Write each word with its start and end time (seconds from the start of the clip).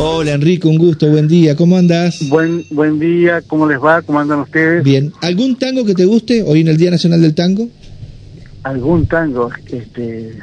Hola 0.00 0.34
Enrique, 0.34 0.68
un 0.68 0.78
gusto, 0.78 1.08
buen 1.08 1.26
día, 1.26 1.56
¿cómo 1.56 1.76
andás? 1.76 2.28
Buen, 2.28 2.64
buen 2.70 3.00
día, 3.00 3.42
¿cómo 3.44 3.66
les 3.66 3.82
va? 3.82 4.00
¿Cómo 4.02 4.20
andan 4.20 4.38
ustedes? 4.38 4.84
Bien, 4.84 5.12
¿algún 5.22 5.56
tango 5.56 5.84
que 5.84 5.96
te 5.96 6.04
guste 6.04 6.44
hoy 6.44 6.60
en 6.60 6.68
el 6.68 6.76
Día 6.76 6.92
Nacional 6.92 7.20
del 7.20 7.34
Tango? 7.34 7.68
Algún 8.62 9.06
tango, 9.06 9.50
este... 9.66 10.38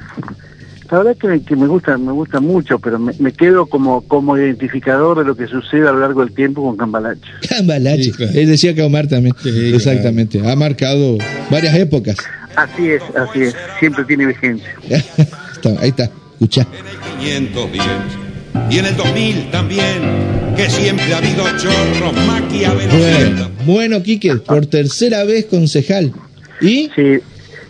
La 0.91 0.97
verdad 0.97 1.15
que, 1.15 1.41
que 1.41 1.55
me 1.55 1.67
gusta, 1.67 1.97
me 1.97 2.11
gusta 2.11 2.41
mucho, 2.41 2.79
pero 2.79 2.99
me, 2.99 3.13
me, 3.17 3.31
quedo 3.31 3.65
como, 3.65 4.01
como 4.01 4.37
identificador 4.37 5.19
de 5.19 5.23
lo 5.23 5.37
que 5.37 5.47
sucede 5.47 5.87
a 5.87 5.93
lo 5.93 6.01
largo 6.01 6.19
del 6.19 6.33
tiempo 6.33 6.61
con 6.61 6.75
Cambalache. 6.75 7.21
Cambalache, 7.49 8.03
sí, 8.03 8.11
claro. 8.11 8.33
él 8.35 8.47
decía 8.47 8.75
que 8.75 8.81
Omar 8.81 9.07
también, 9.07 9.33
sí, 9.41 9.73
exactamente, 9.73 10.37
claro. 10.39 10.53
ha 10.53 10.55
marcado 10.57 11.17
varias 11.49 11.75
épocas. 11.75 12.17
Así 12.57 12.89
es, 12.89 13.01
así 13.15 13.43
es, 13.43 13.55
siempre 13.79 14.03
tiene 14.03 14.25
vigencia. 14.25 14.67
ahí 15.79 15.89
está, 15.89 16.11
escucha. 16.33 16.67
En 16.77 17.29
el 17.29 17.45
510 17.45 18.24
y 18.69 18.79
en 18.79 18.85
el 18.85 18.95
2000 18.95 19.51
también, 19.51 20.53
que 20.55 20.69
siempre 20.69 21.13
ha 21.13 21.17
habido 21.17 21.43
chorros, 21.57 22.13
maquiavelos. 22.25 22.95
Bueno, 22.97 23.51
bueno, 23.65 24.03
Quique, 24.03 24.35
por 24.37 24.65
tercera 24.65 25.23
vez 25.23 25.45
concejal. 25.45 26.13
¿Y 26.61 26.89
sí, 26.95 27.19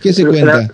qué 0.01 0.13
se 0.13 0.25
cuenta? 0.25 0.71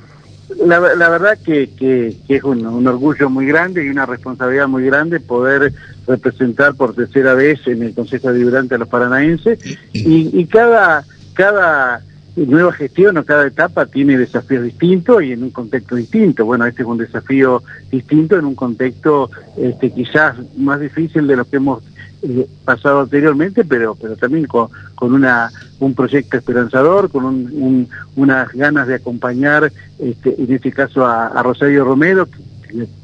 La, 0.66 0.80
la, 0.80 0.96
la 0.96 1.10
verdad 1.10 1.38
que, 1.44 1.70
que, 1.78 2.16
que 2.28 2.36
es 2.36 2.44
un, 2.44 2.66
un, 2.66 2.88
orgullo 2.88 3.30
muy 3.30 3.46
grande 3.46 3.86
y 3.86 3.90
una 3.90 4.06
responsabilidad 4.06 4.68
muy 4.68 4.86
grande 4.86 5.20
poder 5.20 5.74
representar 6.08 6.76
por 6.76 6.94
tercera 6.94 7.34
vez 7.34 7.60
en 7.68 7.84
el 7.84 7.94
Consejo 7.94 8.32
Deliberante 8.32 8.76
a 8.76 8.78
los 8.78 8.88
paranaenses 8.88 9.60
y, 9.94 10.30
y 10.34 10.46
cada, 10.46 11.06
cada 11.34 12.02
nueva 12.36 12.72
gestión 12.74 13.18
o 13.18 13.26
cada 13.26 13.48
etapa 13.48 13.86
tiene 13.86 14.18
desafíos 14.18 14.64
distintos 14.64 15.24
y 15.24 15.34
en 15.34 15.44
un 15.44 15.52
contexto 15.52 15.96
distinto. 15.96 16.46
Bueno, 16.46 16.66
este 16.66 16.84
es 16.84 16.88
un 16.88 16.98
desafío 16.98 17.64
distinto 17.92 18.38
en 18.38 18.46
un 18.46 18.56
contexto 18.56 19.30
este, 19.58 19.92
quizás 19.92 20.36
más 20.58 20.80
difícil 20.80 21.28
de 21.28 21.36
lo 21.36 21.46
que 21.46 21.58
hemos 21.58 21.84
eh, 22.24 22.48
pasado 22.64 23.02
anteriormente, 23.02 23.66
pero 23.66 23.96
pero 23.96 24.16
también 24.16 24.46
con, 24.46 24.70
con 24.96 25.14
una 25.14 25.52
un 25.82 25.96
proyecto 25.96 26.38
esperanzador, 26.38 27.10
con 27.10 27.26
un, 27.26 27.50
un, 27.54 27.90
unas 28.16 28.52
ganas 28.54 28.88
de 28.88 28.96
acompañar, 28.96 29.72
este, 30.00 30.42
en 30.42 30.54
este 30.54 30.72
caso 30.72 31.06
a, 31.06 31.42
Rosario 31.42 31.84
Romero, 31.84 32.28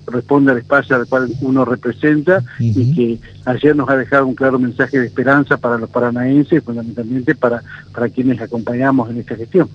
responde 0.08 0.52
al 0.52 0.60
espacio 0.60 0.96
al 0.96 1.08
cual 1.08 1.30
uno 1.42 1.66
representa 1.66 2.44
uh 2.60 2.64
-huh. 2.64 2.74
y 2.76 2.96
que 2.96 3.20
ayer 3.46 3.76
nos 3.76 3.90
ha 3.90 3.96
dejado 3.96 4.28
un 4.28 4.36
claro 4.36 4.60
mensaje 4.60 5.00
de 5.00 5.06
esperanza 5.06 5.58
para 5.58 5.78
los 5.78 5.90
paranaenses, 5.90 6.64
fundamentalmente 6.64 7.36
para, 7.36 7.62
para 7.94 8.10
quienes 8.10 8.40
acompañamos 8.42 9.10
en 9.10 9.18
esta 9.18 9.36
gestión. 9.36 9.68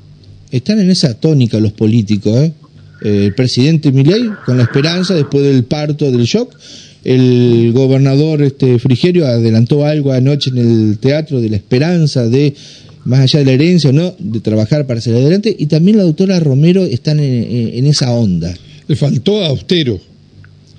Están 0.50 0.80
en 0.80 0.90
esa 0.90 1.14
tónica 1.14 1.58
los 1.58 1.72
políticos, 1.72 2.36
¿eh? 2.36 2.52
El 3.02 3.34
presidente 3.34 3.90
Milei 3.90 4.30
con 4.46 4.56
la 4.56 4.62
esperanza 4.62 5.14
después 5.14 5.42
del 5.42 5.64
parto 5.64 6.10
del 6.10 6.22
shock 6.22 6.54
el 7.04 7.72
gobernador 7.72 8.42
este 8.42 8.78
Frigerio 8.78 9.26
adelantó 9.26 9.84
algo 9.84 10.12
anoche 10.12 10.50
en 10.50 10.58
el 10.58 10.98
teatro 10.98 11.40
de 11.40 11.50
la 11.50 11.56
esperanza 11.56 12.28
de 12.28 12.54
más 13.04 13.20
allá 13.20 13.40
de 13.40 13.44
la 13.46 13.52
herencia 13.52 13.92
no 13.92 14.14
de 14.18 14.40
trabajar 14.40 14.86
para 14.86 15.00
salir 15.00 15.18
adelante 15.18 15.54
y 15.58 15.66
también 15.66 15.96
la 15.96 16.04
doctora 16.04 16.38
Romero 16.38 16.84
están 16.84 17.18
en, 17.18 17.74
en 17.74 17.86
esa 17.86 18.12
onda 18.12 18.54
faltó 18.96 19.44
austero 19.44 20.00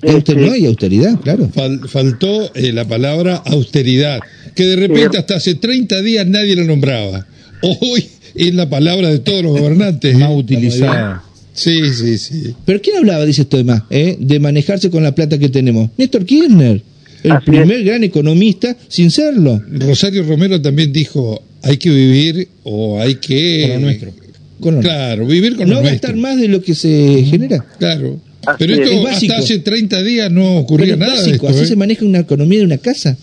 Auster 0.08 0.36
no 0.36 0.52
hay 0.52 0.66
austeridad, 0.66 1.18
claro. 1.20 1.48
Fal 1.48 1.88
faltó 1.88 2.54
eh, 2.54 2.72
la 2.72 2.86
palabra 2.86 3.36
austeridad, 3.36 4.20
que 4.54 4.64
de 4.64 4.76
repente 4.76 5.18
hasta 5.18 5.36
hace 5.36 5.54
30 5.54 6.02
días 6.02 6.26
nadie 6.26 6.56
la 6.56 6.64
nombraba. 6.64 7.26
Hoy 7.62 8.06
es 8.34 8.54
la 8.54 8.68
palabra 8.68 9.08
de 9.08 9.20
todos 9.20 9.42
los 9.42 9.58
gobernantes. 9.58 10.16
Más 10.18 10.30
¿eh? 10.30 10.34
utilizada. 10.34 11.24
Sí, 11.52 11.80
sí, 11.92 12.18
sí. 12.18 12.54
¿Pero 12.64 12.80
quién 12.82 12.96
hablaba, 12.98 13.24
dice 13.24 13.42
esto 13.42 13.62
más, 13.64 13.82
eh, 13.90 14.16
de 14.18 14.40
manejarse 14.40 14.90
con 14.90 15.02
la 15.02 15.14
plata 15.14 15.38
que 15.38 15.48
tenemos? 15.48 15.90
Néstor 15.96 16.24
Kirchner, 16.24 16.82
el 17.22 17.32
Así 17.32 17.46
primer 17.46 17.78
es. 17.78 17.84
gran 17.84 18.02
economista 18.02 18.76
sin 18.88 19.10
serlo. 19.10 19.62
Rosario 19.70 20.24
Romero 20.24 20.60
también 20.60 20.92
dijo, 20.92 21.40
hay 21.62 21.76
que 21.76 21.90
vivir 21.90 22.48
o 22.64 23.00
hay 23.00 23.14
que... 23.16 23.68
Con 23.68 23.70
lo 23.82 23.86
nuestro. 23.86 24.23
Con 24.60 24.76
lo 24.76 24.80
claro, 24.80 25.26
vivir 25.26 25.56
con 25.56 25.68
no 25.68 25.76
lo 25.76 25.82
nuestro. 25.82 26.08
No 26.08 26.14
gastar 26.14 26.16
más 26.16 26.40
de 26.40 26.48
lo 26.48 26.62
que 26.62 26.74
se 26.74 27.24
genera. 27.24 27.64
Claro. 27.78 28.20
Pero 28.58 28.74
esto 28.74 29.08
hasta 29.08 29.38
hace 29.38 29.58
30 29.58 30.02
días 30.02 30.30
no 30.30 30.58
ocurría 30.58 30.96
nada. 30.96 31.14
Básico, 31.14 31.28
de 31.28 31.34
esto, 31.36 31.48
así 31.48 31.60
¿eh? 31.60 31.66
se 31.66 31.76
maneja 31.76 32.04
una 32.04 32.20
economía 32.20 32.58
de 32.58 32.64
una 32.66 32.78
casa. 32.78 33.16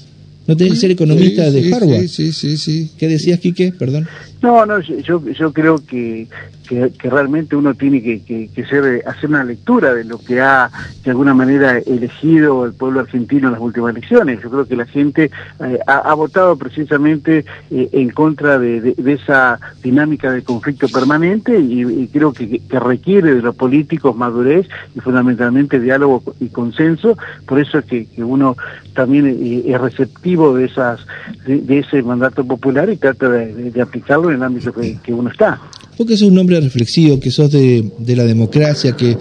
No 0.47 0.58
tenés 0.58 0.74
que 0.74 0.80
ser 0.80 0.91
economista 0.91 1.46
sí, 1.50 1.52
de 1.52 1.64
sí, 1.64 1.74
Harvard. 1.74 2.08
Sí, 2.08 2.34
sí, 2.34 2.58
sí. 2.58 2.90
¿Qué 2.97 3.08
decías, 3.08 3.40
Quique? 3.40 3.72
Perdón. 3.72 4.08
No, 4.41 4.66
no, 4.66 4.79
yo, 4.79 5.24
yo 5.29 5.53
creo 5.53 5.78
que, 5.85 6.28
que, 6.68 7.09
realmente 7.09 7.56
uno 7.56 7.75
tiene 7.75 8.02
que, 8.02 8.22
que, 8.24 8.66
ser, 8.66 9.03
hacer 9.06 9.29
una 9.29 9.44
lectura 9.44 9.94
de 9.94 10.03
lo 10.03 10.18
que 10.18 10.41
ha, 10.41 10.72
de 11.03 11.12
alguna 11.12 11.34
manera, 11.34 11.78
elegido 11.78 12.66
el 12.66 12.74
pueblo 12.74 13.02
argentino 13.02 13.47
en 13.47 13.53
las 13.53 13.62
últimas 13.62 13.91
elecciones. 13.91 14.41
Yo 14.41 14.50
creo 14.50 14.66
que 14.66 14.75
la 14.75 14.85
gente 14.85 15.29
eh, 15.63 15.79
ha, 15.85 16.13
votado 16.16 16.56
precisamente 16.56 17.46
eh, 17.69 17.90
en 17.91 18.09
contra 18.09 18.57
de, 18.57 18.81
de, 18.81 19.13
esa 19.13 19.59
dinámica 19.84 20.31
de 20.31 20.44
conflicto 20.44 20.88
permanente 20.88 21.59
y, 21.59 22.08
creo 22.08 22.34
que, 22.34 22.59
que, 22.59 22.79
requiere 22.79 23.35
de 23.35 23.41
los 23.41 23.56
políticos 23.56 24.16
madurez 24.16 24.68
y 24.96 25.02
fundamentalmente 25.02 25.79
diálogo 25.79 26.23
y 26.40 26.50
consenso. 26.50 27.16
Por 27.46 27.59
eso 27.59 27.78
es 27.78 27.85
que, 27.85 28.08
uno 28.18 28.56
también 28.96 29.28
eh, 29.28 29.63
es 29.68 29.79
receptivo 29.79 30.56
de, 30.56 30.66
esas, 30.66 31.06
de, 31.46 31.79
ese 31.79 32.02
mandato 32.02 32.44
popular 32.46 32.90
y 32.90 32.97
trata 32.97 33.29
de 33.29 33.81
aplicarlo 33.81 34.31
en 34.31 34.38
el 34.38 34.44
ámbito 34.44 34.74
que, 34.74 34.97
que 35.03 35.14
uno 35.14 35.30
está. 35.30 35.62
Porque 35.97 36.18
sos 36.18 36.30
un 36.30 36.38
hombre 36.38 36.59
reflexivo, 36.59 37.19
que 37.19 37.31
sos 37.31 37.52
de, 37.52 37.92
de 38.00 38.16
la 38.16 38.24
democracia, 38.24 38.96
que, 38.96 39.18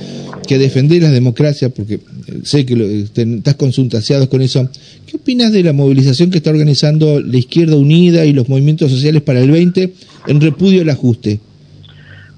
que 0.46 0.58
defendés 0.58 1.02
la 1.02 1.10
democracia, 1.10 1.68
porque 1.68 2.00
sé 2.42 2.64
que 2.64 2.76
lo, 2.76 2.86
te, 3.12 3.22
estás 3.22 3.54
consultaciados 3.56 4.28
con 4.28 4.42
eso. 4.42 4.68
¿Qué 5.06 5.16
opinas 5.16 5.52
de 5.52 5.62
la 5.62 5.72
movilización 5.72 6.30
que 6.30 6.38
está 6.38 6.50
organizando 6.50 7.20
la 7.20 7.36
Izquierda 7.36 7.76
Unida 7.76 8.24
y 8.24 8.32
los 8.32 8.48
movimientos 8.48 8.90
sociales 8.90 9.22
para 9.22 9.40
el 9.40 9.50
20 9.50 9.92
en 10.26 10.40
repudio 10.40 10.82
al 10.82 10.90
ajuste? 10.90 11.40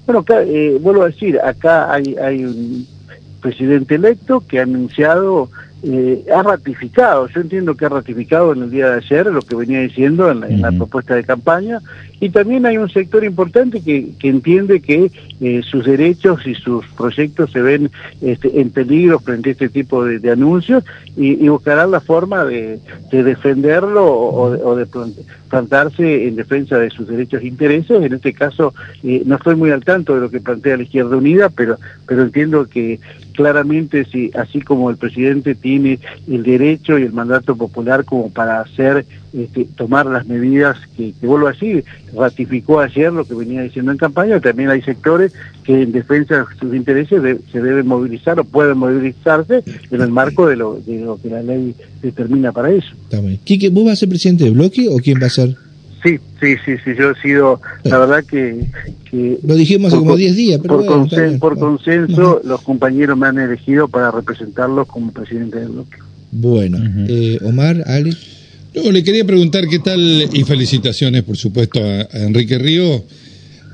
Bueno, 0.05 0.19
acá, 0.19 0.43
eh, 0.43 0.77
vuelvo 0.81 1.03
a 1.03 1.07
decir, 1.07 1.39
acá 1.39 1.93
hay, 1.93 2.15
hay 2.15 2.43
un 2.43 2.85
presidente 3.41 3.95
electo 3.95 4.43
que 4.47 4.59
ha 4.59 4.63
anunciado 4.63 5.49
eh, 5.83 6.23
ha 6.33 6.41
ratificado, 6.41 7.27
yo 7.27 7.41
entiendo 7.41 7.75
que 7.75 7.85
ha 7.85 7.89
ratificado 7.89 8.53
en 8.53 8.63
el 8.63 8.71
día 8.71 8.89
de 8.89 8.97
ayer 8.97 9.25
lo 9.25 9.41
que 9.41 9.55
venía 9.55 9.81
diciendo 9.81 10.31
en 10.31 10.39
la, 10.39 10.47
en 10.47 10.61
la 10.61 10.71
propuesta 10.71 11.15
de 11.15 11.25
campaña, 11.25 11.79
y 12.21 12.29
también 12.29 12.65
hay 12.65 12.77
un 12.77 12.89
sector 12.89 13.25
importante 13.25 13.81
que, 13.81 14.11
que 14.17 14.29
entiende 14.29 14.79
que 14.79 15.11
eh, 15.41 15.61
sus 15.61 15.83
derechos 15.83 16.47
y 16.47 16.55
sus 16.55 16.85
proyectos 16.87 17.51
se 17.51 17.61
ven 17.61 17.91
este, 18.21 18.61
en 18.61 18.69
peligro 18.69 19.19
frente 19.19 19.49
a 19.49 19.51
este 19.51 19.67
tipo 19.67 20.05
de, 20.05 20.19
de 20.19 20.31
anuncios 20.31 20.85
y, 21.17 21.43
y, 21.43 21.49
buscarán 21.49 21.91
la 21.91 21.99
forma 21.99 22.45
de, 22.45 22.79
de 23.11 23.23
defenderlo 23.23 24.05
o, 24.05 24.45
o, 24.45 24.51
de, 24.51 24.63
o, 24.63 24.75
de, 24.77 24.85
plantarse 25.49 26.25
en 26.25 26.37
defensa 26.37 26.79
de 26.79 26.89
sus 26.91 27.07
derechos 27.07 27.41
e 27.41 27.47
intereses. 27.47 28.01
En 28.01 28.13
este 28.13 28.31
caso, 28.31 28.73
eh, 29.03 29.21
no 29.25 29.35
estoy 29.35 29.55
muy 29.55 29.71
al 29.71 29.83
tanto 29.83 30.15
de 30.15 30.21
lo 30.21 30.29
que 30.29 30.39
plantea 30.39 30.77
la 30.77 30.83
Izquierda 30.83 31.17
Unida, 31.17 31.49
pero, 31.49 31.77
pero 32.07 32.23
entiendo 32.23 32.67
que 32.67 33.01
claramente, 33.33 34.05
si, 34.05 34.31
así 34.35 34.61
como 34.61 34.89
el 34.89 34.97
presidente 34.97 35.55
tiene 35.55 35.99
el 36.27 36.43
derecho 36.43 36.97
y 36.97 37.03
el 37.03 37.13
mandato 37.13 37.55
popular 37.55 38.05
como 38.05 38.29
para 38.29 38.61
hacer 38.61 39.05
este, 39.33 39.65
tomar 39.75 40.05
las 40.05 40.25
medidas 40.27 40.77
que, 40.95 41.13
que, 41.19 41.27
vuelvo 41.27 41.47
a 41.47 41.51
decir, 41.53 41.83
ratificó 42.15 42.79
ayer 42.79 43.11
lo 43.11 43.25
que 43.25 43.33
venía 43.33 43.61
diciendo 43.61 43.91
en 43.91 43.97
campaña, 43.97 44.39
también 44.39 44.69
hay 44.69 44.81
sectores 44.81 45.33
que 45.63 45.81
en 45.81 45.91
defensa 45.91 46.37
de 46.37 46.45
sus 46.59 46.75
intereses 46.75 47.21
de, 47.21 47.39
se 47.51 47.61
deben 47.61 47.87
movilizar 47.87 48.39
o 48.39 48.43
pueden 48.43 48.77
movilizarse 48.77 49.63
en 49.91 50.01
el 50.01 50.11
marco 50.11 50.47
de 50.47 50.55
lo, 50.55 50.79
de 50.79 50.99
lo 50.99 51.19
que 51.19 51.29
la 51.29 51.41
ley 51.41 51.75
determina 52.01 52.51
para 52.51 52.69
eso. 52.71 52.89
Bien. 53.11 53.39
Quique, 53.43 53.69
¿vos 53.69 53.85
vas 53.85 53.93
a 53.93 53.95
ser 53.97 54.09
presidente 54.09 54.43
del 54.43 54.53
bloque 54.53 54.87
o 54.89 54.97
quién 54.97 55.19
va 55.21 55.27
a 55.27 55.31
ser? 55.31 55.57
Sí, 56.03 56.19
sí, 56.41 56.55
sí, 56.65 56.73
sí, 56.83 56.91
yo 56.99 57.11
he 57.11 57.21
sido, 57.21 57.61
la 57.83 57.97
verdad 57.97 58.23
que... 58.25 58.65
que 59.09 59.39
Lo 59.41 59.55
dijimos 59.55 59.93
hace 59.93 59.99
como 59.99 60.17
10 60.17 60.35
días, 60.35 60.59
pero 60.61 60.75
Por, 60.75 60.85
bueno, 60.85 61.01
consen, 61.01 61.39
por 61.39 61.57
consenso, 61.57 62.41
los 62.43 62.61
compañeros 62.61 63.17
me 63.17 63.27
han 63.27 63.39
elegido 63.39 63.87
para 63.87 64.11
representarlos 64.11 64.87
como 64.87 65.13
presidente 65.13 65.59
del 65.59 65.69
bloque. 65.69 65.97
Bueno, 66.31 66.77
uh 66.77 66.81
-huh. 66.81 67.05
eh, 67.09 67.39
Omar, 67.45 67.83
Ali. 67.87 68.15
No, 68.75 68.91
le 68.91 69.03
quería 69.03 69.23
preguntar 69.23 69.67
qué 69.69 69.79
tal, 69.79 70.29
y 70.33 70.43
felicitaciones, 70.43 71.23
por 71.23 71.37
supuesto, 71.37 71.79
a, 71.81 72.07
a 72.11 72.23
Enrique 72.23 72.57
Río, 72.57 73.05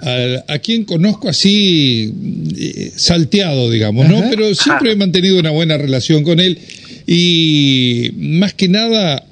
a, 0.02 0.54
a, 0.54 0.60
quien 0.60 0.84
conozco 0.84 1.30
así 1.30 2.14
eh, 2.58 2.92
salteado, 2.96 3.72
digamos, 3.72 4.08
¿no? 4.08 4.20
Ajá. 4.20 4.28
Pero 4.30 4.54
siempre 4.54 4.92
he 4.92 4.96
mantenido 4.96 5.40
una 5.40 5.52
buena 5.52 5.78
relación 5.78 6.24
con 6.24 6.40
él 6.40 6.60
y 7.08 8.12
más 8.18 8.54
que 8.54 8.68
nada, 8.68 9.26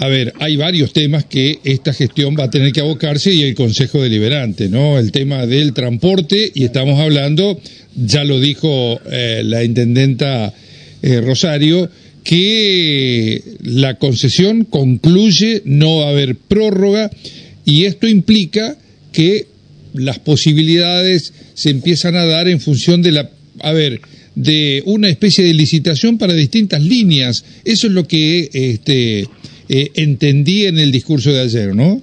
a 0.00 0.08
ver, 0.08 0.32
hay 0.40 0.56
varios 0.56 0.94
temas 0.94 1.26
que 1.26 1.58
esta 1.62 1.92
gestión 1.92 2.34
va 2.34 2.44
a 2.44 2.50
tener 2.50 2.72
que 2.72 2.80
abocarse 2.80 3.34
y 3.34 3.42
el 3.42 3.54
Consejo 3.54 4.00
Deliberante, 4.00 4.70
¿no? 4.70 4.98
El 4.98 5.12
tema 5.12 5.44
del 5.44 5.74
transporte 5.74 6.50
y 6.54 6.64
estamos 6.64 6.98
hablando, 6.98 7.60
ya 7.94 8.24
lo 8.24 8.40
dijo 8.40 8.98
eh, 9.12 9.42
la 9.44 9.62
intendenta 9.62 10.54
eh, 11.02 11.20
Rosario, 11.20 11.90
que 12.24 13.42
la 13.62 13.98
concesión 13.98 14.64
concluye, 14.64 15.60
no 15.66 15.98
va 15.98 16.06
a 16.06 16.10
haber 16.12 16.34
prórroga 16.34 17.10
y 17.66 17.84
esto 17.84 18.08
implica 18.08 18.78
que 19.12 19.48
las 19.92 20.18
posibilidades 20.18 21.34
se 21.52 21.68
empiezan 21.68 22.16
a 22.16 22.24
dar 22.24 22.48
en 22.48 22.60
función 22.60 23.02
de 23.02 23.12
la, 23.12 23.30
a 23.58 23.72
ver, 23.72 24.00
de 24.34 24.82
una 24.86 25.10
especie 25.10 25.44
de 25.44 25.52
licitación 25.52 26.16
para 26.16 26.32
distintas 26.32 26.80
líneas. 26.82 27.44
Eso 27.66 27.88
es 27.88 27.92
lo 27.92 28.08
que 28.08 28.48
este, 28.54 29.26
eh, 29.72 29.92
entendí 29.94 30.66
en 30.66 30.78
el 30.78 30.90
discurso 30.90 31.30
de 31.30 31.42
ayer, 31.42 31.76
¿no? 31.76 32.02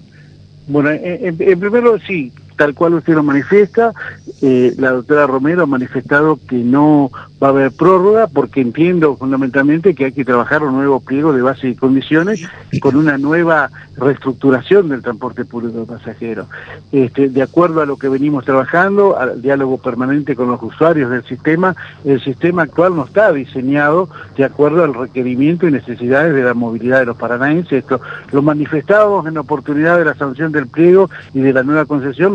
Bueno, 0.68 0.90
en, 0.90 1.36
en 1.38 1.60
primero 1.60 2.00
sí, 2.08 2.32
tal 2.58 2.74
cual 2.74 2.96
usted 2.96 3.14
lo 3.14 3.24
manifiesta, 3.24 3.94
eh, 4.42 4.74
la 4.78 4.92
doctora 4.92 5.28
Romero 5.28 5.64
ha 5.64 5.68
manifestado 5.68 6.40
que 6.48 6.58
no 6.58 7.12
va 7.42 7.48
a 7.48 7.52
haber 7.52 7.72
prórroga 7.72 8.28
porque 8.28 8.62
entiendo 8.62 9.16
fundamentalmente 9.16 9.94
que 9.96 10.06
hay 10.06 10.12
que 10.12 10.26
trabajar 10.26 10.64
un 10.64 10.76
nuevo 10.76 11.00
pliego 11.00 11.34
de 11.34 11.42
base 11.42 11.70
y 11.70 11.76
condiciones 11.76 12.42
con 12.82 12.96
una 12.96 13.18
nueva 13.18 13.70
reestructuración 13.96 14.90
del 14.90 15.02
transporte 15.02 15.46
público 15.46 15.80
de 15.80 15.86
pasajeros. 15.86 16.48
Este, 16.92 17.30
de 17.30 17.42
acuerdo 17.42 17.82
a 17.82 17.86
lo 17.86 17.98
que 17.98 18.10
venimos 18.10 18.46
trabajando, 18.46 19.18
al 19.18 19.42
diálogo 19.42 19.78
permanente 19.78 20.36
con 20.36 20.48
los 20.48 20.62
usuarios 20.62 21.10
del 21.10 21.24
sistema, 21.24 21.76
el 22.06 22.22
sistema 22.22 22.64
actual 22.64 22.96
no 22.96 23.06
está 23.06 23.32
diseñado 23.32 24.10
de 24.36 24.46
acuerdo 24.46 24.84
al 24.84 24.94
requerimiento 24.94 25.68
y 25.68 25.72
necesidades 25.72 26.34
de 26.34 26.44
la 26.44 26.54
movilidad 26.54 27.00
de 27.00 27.06
los 27.06 27.18
paranaenses. 27.18 27.84
Esto 27.84 28.02
lo 28.32 28.42
manifestábamos 28.42 29.26
en 29.28 29.36
la 29.36 29.42
oportunidad 29.42 29.98
de 29.98 30.06
la 30.06 30.16
sanción 30.16 30.52
del 30.52 30.68
pliego 30.68 31.10
y 31.34 31.40
de 31.40 31.54
la 31.54 31.64
nueva 31.64 31.86
concesión, 31.86 32.34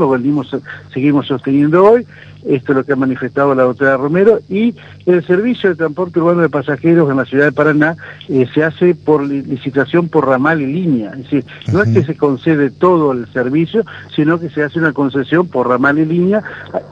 seguimos 0.93 1.27
sosteniendo 1.27 1.85
hoy 1.85 2.07
esto 2.47 2.73
es 2.73 2.77
lo 2.77 2.85
que 2.85 2.93
ha 2.93 2.97
manifestado 2.97 3.55
la 3.55 3.65
doctora 3.65 3.97
Romero, 3.97 4.41
y 4.49 4.75
el 5.07 5.25
servicio 5.27 5.71
de 5.71 5.77
transporte 5.77 6.21
urbano 6.21 6.43
de 6.43 6.49
pasajeros 6.49 7.11
en 7.11 7.17
la 7.17 7.25
ciudad 7.25 7.47
de 7.47 7.53
Paraná 7.53 7.97
eh, 8.29 8.47
se 8.55 8.65
hace 8.65 8.95
por 8.95 9.25
licitación 9.25 10.09
por 10.09 10.27
ramal 10.27 10.61
y 10.61 10.67
línea, 10.67 11.11
es 11.13 11.25
decir, 11.25 11.45
no 11.73 11.83
es 11.83 11.91
que 11.91 12.05
se 12.05 12.17
concede 12.17 12.71
todo 12.71 13.13
el 13.13 13.27
servicio, 13.33 13.85
sino 14.15 14.39
que 14.39 14.51
se 14.51 14.63
hace 14.63 14.79
una 14.79 14.93
concesión 14.93 15.49
por 15.49 15.69
ramal 15.69 15.99
y 15.99 16.07
línea, 16.07 16.43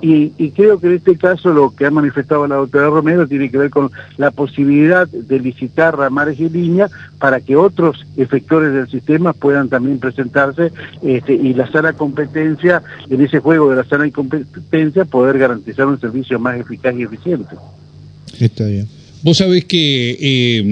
y, 0.01 0.33
y 0.39 0.51
creo 0.51 0.79
que 0.79 0.89
en 0.89 0.95
este 0.95 1.17
caso 1.17 1.53
lo 1.53 1.75
que 1.75 1.87
ha 1.87 1.91
manifestado 1.91 2.47
la 2.47 2.57
doctora 2.57 2.89
Romero 2.89 3.27
tiene 3.27 3.51
que 3.51 3.59
ver 3.59 3.71
con 3.71 3.91
la 4.17 4.31
posibilidad 4.31 5.09
de 5.09 5.41
licitar 5.41 5.97
ramales 5.97 6.39
y 6.41 6.49
líneas 6.49 6.91
para 7.19 7.41
que 7.41 7.57
otros 7.57 8.07
efectores 8.17 8.73
del 8.73 8.89
sistema 8.89 9.33
puedan 9.33 9.69
también 9.69 9.99
presentarse 9.99 10.73
este, 11.03 11.35
y 11.35 11.55
la 11.55 11.71
sana 11.71 11.93
competencia, 11.93 12.83
en 13.09 13.21
ese 13.21 13.41
juego 13.41 13.71
de 13.71 13.77
la 13.77 13.85
sana 13.85 14.11
competencia, 14.11 15.05
poder 15.05 15.39
garantizar 15.41 15.87
un 15.87 16.01
servicio 16.01 16.39
más 16.39 16.61
eficaz 16.61 16.95
y 16.97 17.03
eficiente. 17.03 17.57
Está 18.39 18.67
bien. 18.67 18.87
Vos 19.23 19.37
sabés 19.37 19.67
que 19.67 20.17
eh, 20.19 20.63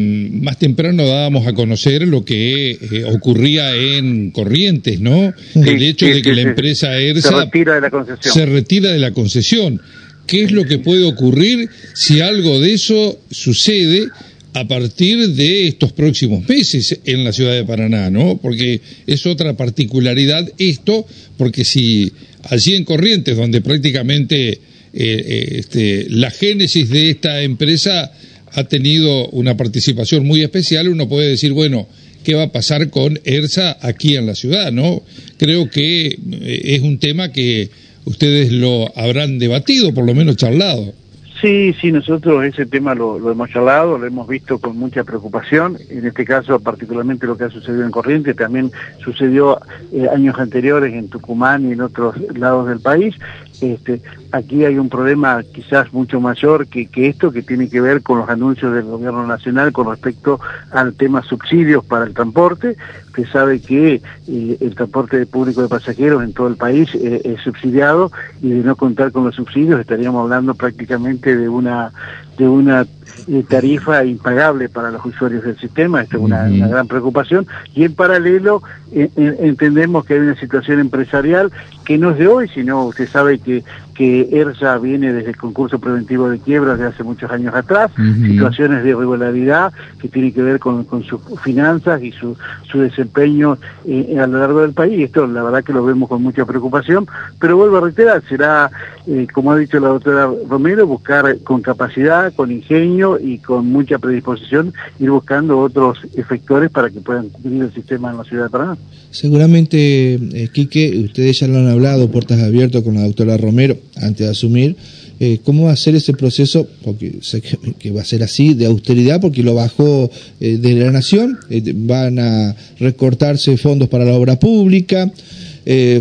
más 0.41 0.59
temprano 0.59 1.07
dábamos 1.07 1.47
a 1.47 1.53
conocer 1.53 2.09
lo 2.09 2.25
que 2.25 2.71
eh, 2.71 3.05
ocurría 3.05 3.75
en 3.75 4.31
Corrientes, 4.31 5.01
¿no? 5.01 5.35
el 5.55 5.83
hecho 5.83 6.07
de 6.07 6.23
que 6.23 6.35
la 6.35 6.43
empresa 6.43 6.97
ERSA 6.97 7.29
se 7.29 7.37
retira 7.37 7.75
de 7.75 7.81
la 7.83 7.91
concesión. 7.91 8.35
Se 8.35 8.47
retira 8.47 8.93
de 8.93 8.99
la 8.99 9.13
concesión. 9.13 9.83
¿Qué 10.27 10.45
es 10.45 10.53
lo 10.53 10.65
que 10.65 10.79
puede 10.79 11.05
ocurrir 11.05 11.69
si 11.95 12.21
algo 12.21 12.59
de 12.61 12.73
eso 12.73 13.19
sucede 13.31 14.09
a 14.55 14.67
partir 14.67 15.29
de 15.35 15.69
estos 15.69 15.93
próximos 15.93 16.49
meses 16.49 17.01
en 17.05 17.25
la 17.25 17.33
ciudad 17.33 17.53
de 17.53 17.65
Paraná, 17.65 18.11
¿no? 18.11 18.39
Porque 18.39 18.81
es 19.07 19.27
otra 19.27 19.57
particularidad 19.57 20.51
esto, 20.59 21.07
porque 21.37 21.65
si 21.65 22.13
allí 22.45 22.75
en 22.75 22.85
Corrientes, 22.85 23.37
donde 23.37 23.61
prácticamente 23.61 24.51
eh, 24.51 24.61
eh, 24.95 25.49
este, 25.59 26.07
la 26.11 26.31
génesis 26.31 26.89
de 26.89 27.11
esta 27.11 27.43
empresa 27.43 28.13
ha 28.53 28.65
tenido 28.65 29.29
una 29.31 29.57
participación 29.57 30.27
muy 30.27 30.43
especial, 30.43 30.89
uno 30.89 31.09
puede 31.09 31.29
decir, 31.29 31.53
bueno, 31.53 31.89
¿qué 32.25 32.35
va 32.35 32.45
a 32.45 32.53
pasar 32.53 32.91
con 32.91 33.21
ERSA 33.25 33.79
aquí 33.81 34.17
en 34.17 34.27
la 34.27 34.35
ciudad? 34.35 34.73
¿no? 34.73 35.03
Creo 35.37 35.71
que 35.71 36.07
eh, 36.07 36.61
es 36.65 36.81
un 36.81 36.99
tema 36.99 37.33
que 37.33 37.71
ustedes 38.05 38.53
lo 38.53 38.97
habrán 38.97 39.39
debatido, 39.39 39.93
por 39.93 40.07
lo 40.07 40.15
menos 40.15 40.37
charlado. 40.37 40.95
Sí, 41.41 41.73
sí, 41.81 41.93
nosotros 41.93 42.45
ese 42.45 42.67
tema 42.67 42.97
lo, 42.97 43.31
hemos 43.31 43.51
charlado, 43.51 43.97
lo 43.97 44.07
hemos 44.07 44.27
visto 44.27 44.59
con 44.59 44.77
mucha 44.77 45.05
preocupación, 45.05 45.79
en 45.89 46.05
este 46.05 46.25
caso 46.25 46.59
particularmente 46.59 47.29
lo 47.29 47.39
que 47.39 47.45
ha 47.45 47.51
sucedido 47.51 47.85
en 47.85 47.93
Corrientes, 47.93 48.35
también 48.35 48.73
sucedió 49.05 49.61
eh, 49.93 50.09
años 50.13 50.37
anteriores 50.37 50.93
en 50.93 51.09
Tucumán 51.09 51.69
y 51.69 51.75
en 51.75 51.83
otros 51.83 52.17
lados 52.37 52.67
del 52.67 52.81
país, 52.81 53.15
este, 53.61 54.01
aquí 54.33 54.65
hay 54.65 54.79
un 54.79 54.89
problema 54.89 55.43
quizás 55.43 55.93
mucho 55.93 56.21
mayor 56.21 56.67
que, 56.67 56.87
que, 56.87 57.09
esto, 57.09 57.33
que 57.33 57.43
tiene 57.43 57.69
que 57.69 57.81
ver 57.81 58.03
con 58.03 58.19
los 58.19 58.29
anuncios 58.29 58.73
del 58.73 58.85
gobierno 58.85 59.27
nacional 59.27 59.73
con 59.73 59.89
respecto 59.91 60.41
al 60.71 60.95
tema 60.95 61.23
subsidios 61.23 61.85
para 61.85 62.05
el 62.05 62.15
transporte. 62.15 62.77
Usted 63.09 63.27
sabe 63.33 63.61
que 63.61 64.01
eh, 64.29 64.57
el 64.61 64.75
transporte 64.77 65.27
público 65.27 65.63
de 65.63 65.69
pasajeros 65.69 66.23
en 66.23 66.33
todo 66.33 66.47
el 66.47 66.57
país 66.57 66.89
eh, 66.95 67.21
es 67.25 67.41
subsidiado 67.41 68.13
y 68.41 68.51
de 68.51 68.63
no 68.63 68.77
contar 68.77 69.11
con 69.11 69.25
los 69.25 69.35
subsidios 69.35 69.81
estaríamos 69.81 70.23
hablando 70.23 70.55
prácticamente 70.55 71.37
de 71.37 71.49
una 71.49 71.91
de 72.37 72.47
una 72.47 72.87
eh, 73.27 73.45
tarifa 73.49 74.05
impagable 74.05 74.69
para 74.69 74.93
los 74.93 75.05
usuarios 75.05 75.43
del 75.43 75.59
sistema, 75.59 76.03
esta 76.03 76.17
es 76.17 76.23
una, 76.23 76.49
gran 76.49 76.87
preocupación, 76.87 77.49
y 77.75 77.83
en 77.83 77.95
paralelo 77.95 78.63
entendemos 78.93 80.05
que 80.05 80.15
hay 80.15 80.21
una 80.21 80.39
situación 80.39 80.79
empresarial 80.79 81.51
que 81.89 81.97
no 81.97 82.11
es 82.11 82.19
de 82.19 82.29
hoy, 82.29 82.47
sino 82.51 82.85
usted 82.85 83.09
sabe 83.09 83.39
que 83.39 83.65
que 83.99 84.29
ERSA 84.31 84.79
viene 84.79 85.13
desde 85.13 85.31
el 85.31 85.37
concurso 85.37 85.81
preventivo 85.81 86.31
de 86.31 86.39
quiebras 86.39 86.79
de 86.79 86.87
hace 86.87 87.03
muchos 87.03 87.29
años 87.33 87.53
atrás, 87.53 87.91
situaciones 88.25 88.85
de 88.85 88.91
irregularidad 88.91 89.73
que 90.01 90.07
tienen 90.07 90.33
que 90.33 90.41
ver 90.41 90.61
con, 90.61 90.87
sus 91.03 91.21
finanzas 91.43 92.01
y 92.01 92.13
su, 92.13 92.37
su 92.71 92.79
desempeño 92.79 93.59
eh, 93.85 94.17
a 94.21 94.29
lo 94.29 94.39
largo 94.39 94.61
del 94.61 94.73
país. 94.73 95.05
Esto 95.05 95.27
la 95.27 95.43
verdad 95.43 95.65
que 95.65 95.73
lo 95.73 95.85
vemos 95.85 96.09
con 96.09 96.23
mucha 96.23 96.47
preocupación, 96.47 97.09
pero 97.41 97.57
vuelvo 97.57 97.79
a 97.79 97.81
reiterar, 97.81 98.23
será, 98.29 98.71
eh, 99.09 99.27
como 99.35 99.51
ha 99.51 99.59
dicho 99.59 99.81
la 99.81 99.89
doctora 99.89 100.31
Romero, 100.49 100.87
buscar 100.87 101.37
con 101.43 101.61
capacidad, 101.61 102.33
con 102.35 102.53
ingenio 102.53 103.19
y 103.19 103.39
con 103.39 103.67
mucha 103.67 103.99
predisposición 103.99 104.75
ir 105.01 105.11
buscando 105.11 105.59
otros 105.59 105.99
efectores 106.17 106.71
para 106.71 106.89
que 106.89 107.01
puedan 107.01 107.31
cubrir 107.31 107.63
el 107.63 107.75
sistema 107.75 108.13
en 108.13 108.19
la 108.19 108.23
ciudad 108.23 108.45
de 108.45 108.51
Paraná. 108.51 108.79
Seguramente, 109.11 110.15
eh, 110.15 110.49
Quique, 110.53 111.03
ustedes 111.05 111.41
ya 111.41 111.49
lo 111.49 111.59
han 111.59 111.69
hablado, 111.69 112.13
puertas 112.13 112.41
abiertas 112.41 112.83
con 112.83 112.95
la 112.95 113.03
doctora 113.03 113.37
Romero 113.37 113.77
antes 114.01 114.27
de 114.27 114.31
asumir, 114.31 114.77
eh, 115.21 115.39
¿cómo 115.45 115.65
va 115.65 115.73
a 115.73 115.77
ser 115.77 115.97
ese 115.97 116.13
proceso? 116.13 116.69
Porque 116.85 117.19
sé 117.23 117.43
que, 117.79 117.91
va 117.91 118.03
a 118.03 118.05
ser 118.05 118.23
así, 118.23 118.55
de 118.55 118.67
austeridad, 118.67 119.21
porque 119.21 119.43
lo 119.43 119.55
bajó 119.55 120.11
eh, 120.41 120.59
de 120.59 120.75
la 120.75 120.93
Nación, 120.93 121.39
eh, 121.51 121.73
van 121.75 122.21
a 122.21 122.55
recortarse 122.79 123.57
fondos 123.57 123.89
para 123.89 124.05
la 124.05 124.15
obra 124.15 124.39
pública, 124.39 125.13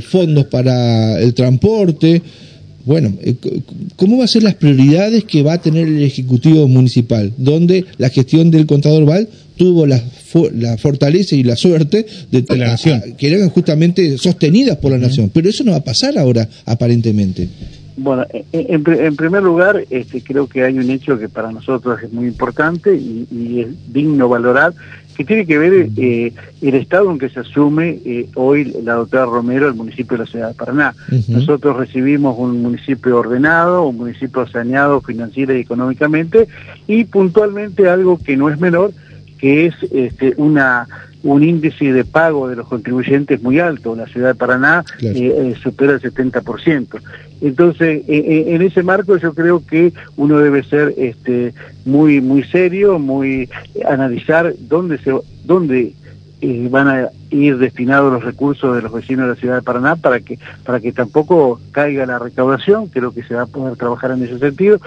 fondos 0.07 0.45
para 0.45 1.19
el 1.19 1.33
transporte. 1.33 2.21
Bueno, 2.85 3.13
¿cómo 3.97 4.19
va 4.19 4.23
a 4.23 4.27
ser 4.27 4.43
las 4.43 4.55
prioridades 4.55 5.25
que 5.25 5.43
va 5.43 5.53
a 5.53 5.61
tener 5.61 5.87
el 5.87 6.01
Ejecutivo 6.01 6.69
Municipal? 6.69 7.33
Donde 7.35 7.83
la 7.97 8.09
gestión 8.09 8.49
del 8.49 8.65
contador 8.65 9.03
Val 9.03 9.27
tuvo 9.57 9.85
la, 9.85 10.01
la 10.53 10.77
fortaleza 10.77 11.35
y 11.35 11.43
la 11.43 11.57
suerte 11.57 12.05
de, 12.31 12.45
la 12.47 12.67
nación. 12.67 13.15
que 13.17 13.27
eran 13.27 13.49
justamente 13.49 14.17
sostenidas 14.17 14.77
por 14.77 14.91
la 14.91 14.99
nación. 14.99 15.31
Pero 15.33 15.49
eso 15.49 15.65
no 15.65 15.71
va 15.71 15.77
a 15.77 15.83
pasar 15.83 16.17
ahora, 16.17 16.47
aparentemente. 16.65 17.49
Bueno, 17.97 18.27
en, 18.31 19.15
primer 19.15 19.41
lugar, 19.41 19.83
este, 19.89 20.21
creo 20.21 20.47
que 20.47 20.63
hay 20.63 20.77
un 20.77 20.89
hecho 20.91 21.17
que 21.17 21.29
para 21.29 21.51
nosotros 21.51 22.01
es 22.03 22.13
muy 22.13 22.27
importante 22.27 22.95
y, 22.95 23.59
es 23.59 23.91
digno 23.91 24.29
valorar, 24.29 24.73
que 25.15 25.25
tiene 25.25 25.47
que 25.47 25.57
ver 25.57 25.89
eh, 25.97 26.31
el 26.61 26.75
estado 26.75 27.09
en 27.09 27.17
que 27.17 27.29
se 27.29 27.39
asume 27.39 27.99
eh, 28.05 28.29
hoy 28.35 28.65
la 28.83 28.93
doctora 28.93 29.25
Romero, 29.25 29.67
el 29.67 29.73
municipio 29.73 30.15
de 30.15 30.25
la 30.25 30.29
ciudad 30.29 30.49
de 30.49 30.53
Paraná. 30.53 30.93
Nosotros 31.27 31.75
recibimos 31.75 32.35
un 32.37 32.61
municipio 32.61 33.17
ordenado, 33.17 33.87
un 33.87 33.97
municipio 33.97 34.45
saneado 34.47 35.01
financiera 35.01 35.57
y 35.57 35.61
económicamente, 35.61 36.47
y 36.85 37.05
puntualmente 37.05 37.89
algo 37.89 38.19
que 38.19 38.37
no 38.37 38.49
es 38.49 38.59
menor, 38.59 38.91
que 39.39 39.65
es 39.65 39.73
este, 39.91 40.35
una 40.37 40.87
un 41.23 41.43
índice 41.43 41.91
de 41.91 42.05
pago 42.05 42.47
de 42.47 42.55
los 42.55 42.67
contribuyentes 42.67 43.41
muy 43.41 43.59
alto. 43.59 43.95
La 43.95 44.07
ciudad 44.07 44.29
de 44.29 44.35
Paraná 44.35 44.83
eh, 45.01 45.11
eh, 45.15 45.55
supera 45.61 45.93
el 45.93 46.01
70%. 46.01 46.99
Entonces, 47.41 48.03
eh, 48.07 48.45
en 48.47 48.61
ese 48.61 48.83
marco 48.83 49.17
yo 49.17 49.33
creo 49.33 49.65
que 49.65 49.93
uno 50.15 50.39
debe 50.39 50.63
ser 50.63 50.93
este, 50.97 51.53
muy 51.85 52.21
muy 52.21 52.43
serio, 52.43 52.99
muy 52.99 53.49
analizar 53.87 54.53
dónde 54.59 54.97
se 54.99 55.13
dónde 55.43 55.93
van 56.69 56.87
a 56.87 57.09
ir 57.31 57.57
destinados 57.57 58.13
los 58.13 58.23
recursos 58.23 58.75
de 58.75 58.83
los 58.83 58.91
vecinos 58.91 59.25
de 59.25 59.33
la 59.33 59.39
ciudad 59.39 59.55
de 59.55 59.61
Paraná 59.63 59.95
para 59.95 60.19
que 60.19 60.37
para 60.63 60.79
que 60.79 60.91
tampoco 60.91 61.59
caiga 61.71 62.05
la 62.05 62.19
recaudación, 62.19 62.87
creo 62.87 63.11
que 63.11 63.23
se 63.23 63.33
va 63.33 63.43
a 63.43 63.47
poder 63.47 63.75
trabajar 63.75 64.11
en 64.11 64.23
ese 64.23 64.37
sentido 64.37 64.79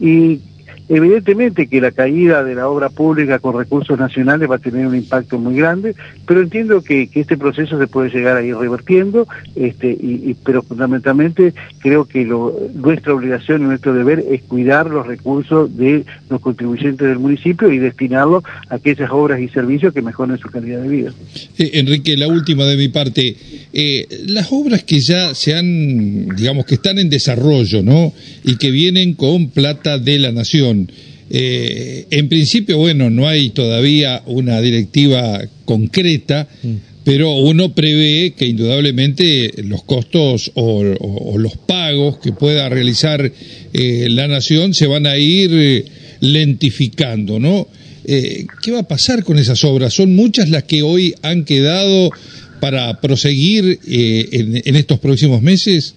y 0.00 0.40
Evidentemente 0.88 1.66
que 1.66 1.80
la 1.80 1.90
caída 1.90 2.42
de 2.42 2.54
la 2.54 2.68
obra 2.68 2.88
pública 2.88 3.38
con 3.38 3.56
recursos 3.56 3.98
nacionales 3.98 4.50
va 4.50 4.56
a 4.56 4.58
tener 4.58 4.86
un 4.86 4.96
impacto 4.96 5.38
muy 5.38 5.54
grande, 5.56 5.94
pero 6.26 6.40
entiendo 6.40 6.82
que, 6.82 7.08
este 7.14 7.36
proceso 7.36 7.78
se 7.78 7.86
puede 7.88 8.10
llegar 8.10 8.36
a 8.36 8.44
ir 8.44 8.56
revertiendo, 8.56 9.26
este, 9.56 9.90
y, 9.90 10.36
pero 10.44 10.62
fundamentalmente 10.62 11.52
creo 11.80 12.04
que 12.04 12.24
nuestra 12.24 13.12
obligación 13.12 13.62
y 13.62 13.64
nuestro 13.64 13.92
deber 13.92 14.24
es 14.30 14.42
cuidar 14.42 14.88
los 14.88 15.06
recursos 15.06 15.76
de 15.76 16.04
los 16.30 16.40
contribuyentes 16.40 17.08
del 17.08 17.18
municipio 17.18 17.72
y 17.72 17.78
destinarlos 17.78 18.44
a 18.68 18.76
aquellas 18.76 19.10
obras 19.10 19.40
y 19.40 19.48
servicios 19.48 19.92
que 19.92 20.00
mejoren 20.00 20.38
su 20.38 20.48
calidad 20.48 20.80
de 20.80 20.88
vida. 20.88 21.12
Eh, 21.58 21.70
Enrique, 21.74 22.16
la 22.16 22.28
última 22.28 22.64
de 22.64 22.76
mi 22.76 22.88
parte. 22.88 23.36
Eh, 23.80 24.08
las 24.26 24.48
obras 24.50 24.82
que 24.82 24.98
ya 24.98 25.36
se 25.36 25.54
han, 25.54 26.34
digamos, 26.34 26.66
que 26.66 26.74
están 26.74 26.98
en 26.98 27.08
desarrollo, 27.08 27.80
¿no? 27.80 28.12
Y 28.42 28.56
que 28.56 28.72
vienen 28.72 29.14
con 29.14 29.50
plata 29.50 30.00
de 30.00 30.18
la 30.18 30.32
nación. 30.32 30.90
Eh, 31.30 32.04
en 32.10 32.28
principio, 32.28 32.76
bueno, 32.78 33.08
no 33.08 33.28
hay 33.28 33.50
todavía 33.50 34.24
una 34.26 34.60
directiva 34.60 35.46
concreta, 35.64 36.48
mm. 36.60 36.74
pero 37.04 37.30
uno 37.36 37.72
prevé 37.72 38.34
que 38.36 38.46
indudablemente 38.46 39.52
los 39.62 39.84
costos 39.84 40.50
o, 40.56 41.38
los 41.38 41.56
pagos 41.56 42.18
que 42.18 42.32
pueda 42.32 42.68
realizar 42.68 43.30
eh, 43.72 44.08
la 44.10 44.26
nación 44.26 44.74
se 44.74 44.88
van 44.88 45.06
a 45.06 45.16
ir 45.18 45.84
lentificando, 46.18 47.38
¿no? 47.38 47.68
¿Qué 48.04 48.72
va 48.72 48.80
a 48.80 48.88
pasar 48.88 49.22
con 49.22 49.38
esas 49.38 49.62
obras? 49.64 49.92
Son 49.92 50.16
muchas 50.16 50.48
las 50.48 50.64
que 50.64 50.82
hoy 50.82 51.14
han 51.22 51.44
quedado 51.44 52.10
para 52.60 53.00
proseguir 53.00 53.78
en, 53.86 54.62
en 54.64 54.76
estos 54.76 54.98
próximos 54.98 55.42
meses. 55.42 55.94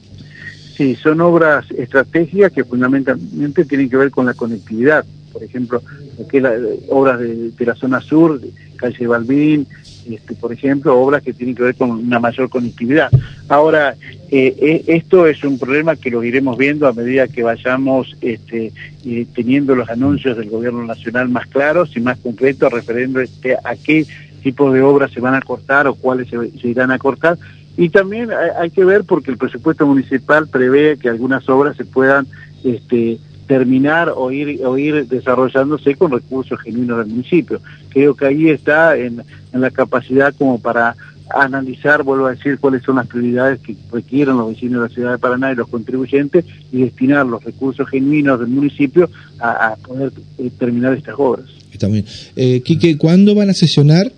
Sí, 0.78 0.96
son 0.96 1.22
obras 1.22 1.66
estratégicas 1.78 2.52
que 2.52 2.64
fundamentalmente 2.64 3.66
tienen 3.66 3.90
que 3.90 3.98
ver 3.98 4.10
con 4.10 4.26
la 4.26 4.34
conectividad 4.34 5.06
por 5.32 5.44
ejemplo, 5.44 5.82
aquellas 6.24 6.54
obras 6.90 7.20
de, 7.20 7.66
la 7.66 7.76
zona 7.76 8.02
sur, 8.02 8.40
calle 8.76 9.08
Balbín, 9.08 9.68
este, 10.10 10.36
por 10.36 10.52
ejemplo, 10.52 11.00
obras 11.00 11.24
que 11.24 11.34
tienen 11.34 11.56
que 11.56 11.64
ver 11.64 11.76
con 11.76 11.92
una 11.92 12.20
mayor 12.20 12.50
conectividad. 12.50 13.10
Ahora, 13.48 13.96
eh, 14.30 14.56
eh, 14.60 14.84
esto 14.88 15.28
es 15.28 15.44
un 15.44 15.60
problema 15.60 15.96
que 15.96 16.10
lo 16.10 16.24
iremos 16.24 16.58
viendo 16.58 16.88
a 16.88 16.94
medida 16.94 17.28
que 17.28 17.44
vayamos 17.44 18.16
este, 18.22 18.72
eh, 19.06 19.26
teniendo 19.34 19.76
los 19.76 19.90
anuncios 19.90 20.38
del 20.38 20.50
gobierno 20.50 20.84
nacional 20.86 21.30
más 21.30 21.48
claros 21.48 21.96
y 21.96 22.00
más 22.00 22.18
concretos 22.18 22.72
referendo 22.72 23.20
este, 23.22 23.56
a 23.56 23.76
qué 23.76 24.06
tipo 24.42 24.72
de 24.72 24.82
obras 24.82 25.12
se 25.12 25.22
van 25.22 25.36
a 25.36 25.42
cortar 25.42 25.88
o 25.88 25.96
cuáles 25.96 26.30
se, 26.30 26.68
irán 26.68 26.92
a 26.92 27.00
cortar. 27.00 27.38
Y 27.78 27.90
también 27.90 28.30
hay, 28.60 28.70
que 28.70 28.84
ver 28.84 29.06
porque 29.06 29.32
el 29.32 29.38
presupuesto 29.38 29.88
municipal 29.88 30.48
prevé 30.48 30.98
que 30.98 31.10
algunas 31.10 31.48
obras 31.48 31.78
se 31.78 31.86
puedan 31.86 32.28
este, 32.64 33.18
terminar 33.48 34.14
o 34.16 34.32
ir, 34.32 34.66
o 34.66 34.78
ir 34.78 35.08
desarrollándose 35.08 35.96
con 35.96 36.12
recursos 36.12 36.60
genuinos 36.62 37.00
del 37.00 37.08
municipio. 37.08 37.62
Creo 37.90 38.16
que 38.16 38.26
ahí 38.26 38.50
está 38.50 38.98
en, 38.98 39.24
la 39.52 39.72
capacidad 39.72 40.34
como 40.38 40.60
para 40.60 40.96
analizar, 41.34 42.04
vuelvo 42.04 42.28
a 42.28 42.32
decir, 42.32 42.60
cuáles 42.60 42.84
son 42.84 42.96
las 42.96 43.08
prioridades 43.08 43.60
que 43.60 43.76
requieren 43.92 44.38
los 44.38 44.50
vecinos 44.50 44.82
de 44.82 44.88
la 44.88 44.94
ciudad 44.94 45.12
de 45.12 45.18
Paraná 45.18 45.52
y 45.52 45.56
los 45.56 45.68
contribuyentes 45.68 46.46
y 46.72 46.82
destinar 46.82 47.26
los 47.26 47.44
recursos 47.44 47.90
genuinos 47.90 48.40
del 48.40 48.50
municipio 48.50 49.10
a, 49.40 49.76
poder 49.86 50.12
eh, 50.38 50.50
terminar 50.58 50.94
estas 50.94 51.16
obras. 51.18 51.46
Está 51.74 51.88
bien. 51.88 52.06
Eh, 52.36 52.62
Quique, 52.64 52.98
¿cuándo 52.98 53.36
van 53.36 53.50
a 53.50 53.54
sesionar 53.54 54.12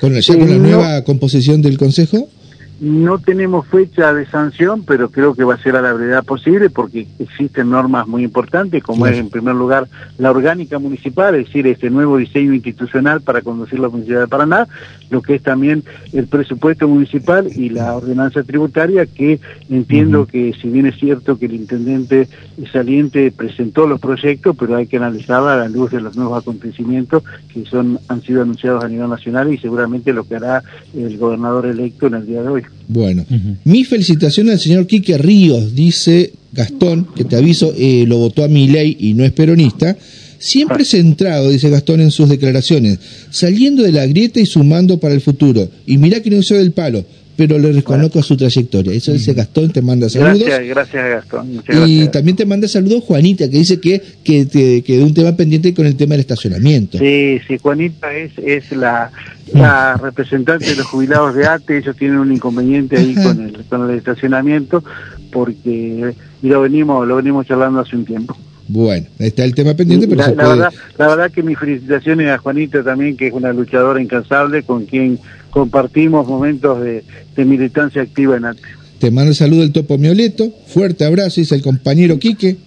con, 0.00 0.14
la, 0.14 0.20
con 0.22 0.50
la 0.50 0.56
nueva 0.56 1.04
composición 1.04 1.62
del 1.62 1.78
Consejo? 1.78 2.28
No 2.78 3.18
tenemos 3.18 3.66
fecha 3.66 4.12
de 4.12 4.26
sanción, 4.26 4.84
pero 4.84 5.10
creo 5.10 5.34
que 5.34 5.44
va 5.44 5.54
a 5.54 5.62
ser 5.62 5.76
a 5.76 5.82
la 5.82 5.94
brevedad 5.94 6.24
posible 6.24 6.68
porque 6.68 7.06
existen 7.18 7.70
normas 7.70 8.06
muy 8.06 8.22
importantes, 8.22 8.82
como 8.82 9.06
es 9.06 9.16
en 9.16 9.30
primer 9.30 9.54
lugar 9.54 9.88
la 10.18 10.30
orgánica 10.30 10.78
municipal, 10.78 11.34
es 11.34 11.46
decir, 11.46 11.66
este 11.66 11.88
nuevo 11.88 12.18
diseño 12.18 12.52
institucional 12.52 13.22
para 13.22 13.40
conducir 13.40 13.78
la 13.78 13.88
Municipalidad 13.88 14.24
de 14.24 14.28
Paraná, 14.28 14.68
lo 15.08 15.22
que 15.22 15.36
es 15.36 15.42
también 15.42 15.84
el 16.12 16.26
presupuesto 16.26 16.86
municipal 16.86 17.48
y 17.54 17.70
la 17.70 17.96
ordenanza 17.96 18.42
tributaria, 18.42 19.06
que 19.06 19.40
entiendo 19.70 20.26
que 20.26 20.52
si 20.60 20.68
bien 20.68 20.84
es 20.84 20.96
cierto 20.96 21.38
que 21.38 21.46
el 21.46 21.54
intendente 21.54 22.28
saliente 22.72 23.32
presentó 23.32 23.86
los 23.86 24.00
proyectos, 24.00 24.54
pero 24.58 24.76
hay 24.76 24.86
que 24.86 24.98
analizarla 24.98 25.54
a 25.54 25.56
la 25.56 25.68
luz 25.68 25.92
de 25.92 26.00
los 26.00 26.16
nuevos 26.16 26.42
acontecimientos 26.42 27.22
que 27.52 27.64
son 27.64 27.98
han 28.08 28.22
sido 28.22 28.42
anunciados 28.42 28.84
a 28.84 28.88
nivel 28.88 29.08
nacional 29.08 29.52
y 29.52 29.58
seguramente 29.58 30.12
lo 30.12 30.24
que 30.24 30.36
hará 30.36 30.62
el 30.94 31.16
gobernador 31.18 31.66
electo 31.66 32.06
en 32.06 32.14
el 32.14 32.26
día 32.26 32.42
de 32.42 32.48
hoy. 32.48 32.65
Bueno, 32.88 33.26
mi 33.64 33.84
felicitación 33.84 34.48
al 34.48 34.60
señor 34.60 34.86
Quique 34.86 35.18
Ríos, 35.18 35.74
dice 35.74 36.32
Gastón, 36.52 37.08
que 37.16 37.24
te 37.24 37.36
aviso, 37.36 37.74
eh, 37.76 38.04
lo 38.06 38.18
votó 38.18 38.44
a 38.44 38.48
mi 38.48 38.68
ley 38.68 38.96
y 39.00 39.14
no 39.14 39.24
es 39.24 39.32
peronista. 39.32 39.96
Siempre 40.38 40.84
centrado, 40.84 41.50
dice 41.50 41.70
Gastón 41.70 42.00
en 42.00 42.10
sus 42.10 42.28
declaraciones, 42.28 42.98
saliendo 43.30 43.82
de 43.82 43.92
la 43.92 44.06
grieta 44.06 44.38
y 44.38 44.46
sumando 44.46 44.98
para 44.98 45.14
el 45.14 45.20
futuro. 45.20 45.68
Y 45.86 45.98
mirá 45.98 46.20
que 46.20 46.30
no 46.30 46.38
usó 46.38 46.54
del 46.54 46.72
palo 46.72 47.04
pero 47.36 47.58
le 47.58 47.72
reconozco 47.72 48.22
su 48.22 48.36
trayectoria. 48.36 48.92
Eso 48.92 49.12
dice 49.12 49.34
Gastón, 49.34 49.70
te 49.70 49.82
manda 49.82 50.08
saludos. 50.08 50.40
Gracias, 50.40 50.68
gracias 50.68 51.10
Gastón. 51.10 51.62
y 51.86 52.08
también 52.08 52.36
te 52.36 52.46
manda 52.46 52.66
saludos 52.68 53.04
Juanita, 53.04 53.48
que 53.50 53.58
dice 53.58 53.80
que, 53.80 54.02
que 54.24 54.46
te 54.46 54.82
quedó 54.82 55.04
un 55.04 55.14
tema 55.14 55.36
pendiente 55.36 55.74
con 55.74 55.86
el 55.86 55.96
tema 55.96 56.12
del 56.12 56.20
estacionamiento. 56.20 56.98
Sí, 56.98 57.40
sí, 57.46 57.58
Juanita 57.58 58.14
es, 58.14 58.32
es 58.38 58.72
la, 58.72 59.10
la 59.52 59.96
representante 59.96 60.66
de 60.66 60.76
los 60.76 60.86
jubilados 60.86 61.34
de 61.34 61.46
ATE, 61.46 61.78
ellos 61.78 61.96
tienen 61.96 62.18
un 62.18 62.32
inconveniente 62.32 62.96
ahí 62.96 63.14
con 63.14 63.40
el, 63.40 63.64
con 63.64 63.90
el 63.90 63.98
estacionamiento, 63.98 64.82
porque 65.30 66.14
y 66.42 66.48
lo 66.48 66.60
venimos, 66.60 67.06
lo 67.06 67.16
venimos 67.16 67.46
charlando 67.46 67.80
hace 67.80 67.96
un 67.96 68.04
tiempo. 68.04 68.36
Bueno, 68.68 69.06
está 69.18 69.44
el 69.44 69.54
tema 69.54 69.74
pendiente, 69.74 70.08
pero 70.08 70.22
la, 70.22 70.48
verdad, 70.48 70.72
la 70.98 71.08
verdad 71.08 71.30
que 71.30 71.42
mis 71.42 71.56
felicitaciones 71.56 72.28
a 72.28 72.38
Juanita 72.38 72.82
también, 72.82 73.16
que 73.16 73.28
es 73.28 73.32
una 73.32 73.52
luchadora 73.52 74.00
incansable, 74.00 74.64
con 74.64 74.86
quien 74.86 75.20
compartimos 75.56 76.28
momentos 76.28 76.82
de, 76.82 77.02
militancia 77.46 78.02
activa 78.02 78.36
en 78.36 78.44
ATE. 78.44 78.60
Te 78.98 79.10
mando 79.10 79.30
el 79.30 79.34
saludo 79.34 79.62
el 79.62 79.72
Topo 79.72 79.96
Mioleto, 79.96 80.52
fuerte 80.66 81.06
abrazo, 81.06 81.40
dice 81.40 81.54
el 81.54 81.62
compañero 81.62 82.18
Quique. 82.18 82.58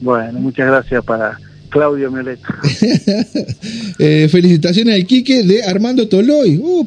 Bueno, 0.00 0.40
muchas 0.40 0.68
gracias 0.68 1.04
para 1.04 1.38
Claudio 1.68 2.10
Mioleto. 2.10 2.48
eh, 3.98 4.28
felicitaciones 4.30 4.94
al 4.94 5.04
Quique 5.04 5.42
de 5.42 5.62
Armando 5.62 6.08
Toloy. 6.08 6.56
Uh, 6.56 6.86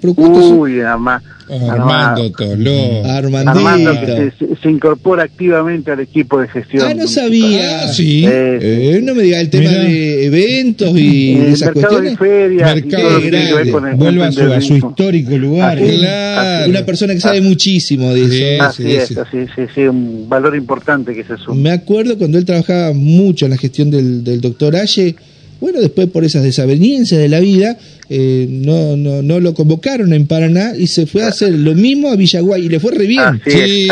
Uy, 0.58 0.82
además 0.82 1.22
Armando 1.50 2.31
Toló. 2.31 3.05
Armando 3.05 3.91
que 4.05 4.31
se, 4.62 4.69
incorpora 4.69 5.23
activamente 5.23 5.91
al 5.91 6.00
equipo 6.00 6.39
de 6.39 6.47
gestión. 6.47 6.88
Ah, 6.88 6.93
no 6.93 7.07
sabía. 7.07 7.83
Ah, 7.83 7.88
sí. 7.88 8.25
Eh, 8.27 9.01
no 9.03 9.13
me 9.15 9.23
diga 9.23 9.39
el 9.39 9.50
tema 9.50 9.69
de 9.69 10.25
eventos 10.25 10.91
y 10.95 11.35
de 11.35 11.51
esas 11.51 11.71
cuestiones. 11.71 12.12
De 12.12 12.17
ferias 12.17 12.75
mercado 12.75 13.19
de 13.19 13.95
Vuelva 13.95 14.27
a 14.27 14.31
su, 14.31 14.53
a 14.53 14.62
su, 14.62 14.75
histórico 14.75 15.38
lugar. 15.38 15.77
claro. 15.79 16.69
Una 16.69 16.85
persona 16.85 17.13
que 17.13 17.19
sabe 17.19 17.41
muchísimo 17.41 18.13
de 18.13 18.55
eso. 18.55 18.63
Así 18.63 18.95
es, 18.95 19.07
sí, 19.07 19.63
sí, 19.73 19.81
un 19.81 20.27
valor 20.29 20.55
importante 20.55 21.13
que 21.13 21.23
se 21.23 21.38
suma. 21.38 21.55
Me 21.55 21.71
acuerdo 21.71 22.17
cuando 22.17 22.38
él 22.38 22.45
trabajaba 22.45 22.93
mucho 22.93 23.45
en 23.45 23.51
la 23.51 23.57
gestión 23.57 23.91
del, 23.91 24.23
del 24.23 24.41
doctor 24.41 24.75
Aye 24.75 25.15
bueno, 25.63 25.79
después 25.79 26.09
por 26.09 26.25
esas 26.25 26.43
desavenencias 26.43 27.21
de 27.21 27.29
la 27.29 27.39
vida, 27.39 27.77
eh, 28.10 28.48
no, 28.50 28.98
no, 28.98 29.22
no 29.22 29.39
lo 29.39 29.53
convocaron 29.53 30.12
en 30.13 30.27
Paraná 30.27 30.74
y 30.77 30.88
se 30.88 31.05
fue 31.05 31.24
a 31.24 31.29
hacer 31.29 31.53
lo 31.53 31.74
mismo 31.74 32.10
a 32.10 32.15
Villaguay 32.17 32.65
y 32.65 32.69
le 32.69 32.79
fue 32.79 32.91
re 32.91 33.07
bien. 33.07 33.41
sí, 33.45 33.88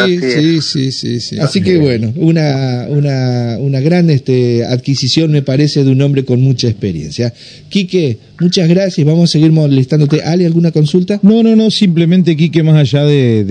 sí, 0.62 0.92
sí, 0.92 1.20
sí, 1.20 1.40
Así 1.40 1.62
que 1.62 1.78
bueno, 1.78 2.12
una, 2.18 2.88
una, 2.90 3.58
una 3.60 3.80
gran 3.80 4.10
este, 4.10 4.66
adquisición 4.66 5.32
me 5.32 5.42
parece 5.42 5.84
de 5.84 5.92
un 5.92 6.02
hombre 6.02 6.26
con 6.26 6.42
mucha 6.42 6.68
experiencia. 6.68 7.34
Quique, 7.70 8.18
muchas 8.40 8.68
gracias. 8.68 9.08
Vamos 9.08 9.30
a 9.30 9.32
seguir 9.32 9.52
molestándote. 9.52 10.22
¿Ale, 10.24 10.46
alguna 10.46 10.72
consulta? 10.72 11.20
No, 11.24 11.42
no, 11.42 11.56
no, 11.56 11.72
simplemente 11.72 12.36
Quique, 12.36 12.64
más 12.64 12.76
allá 12.76 13.06
de, 13.06 13.46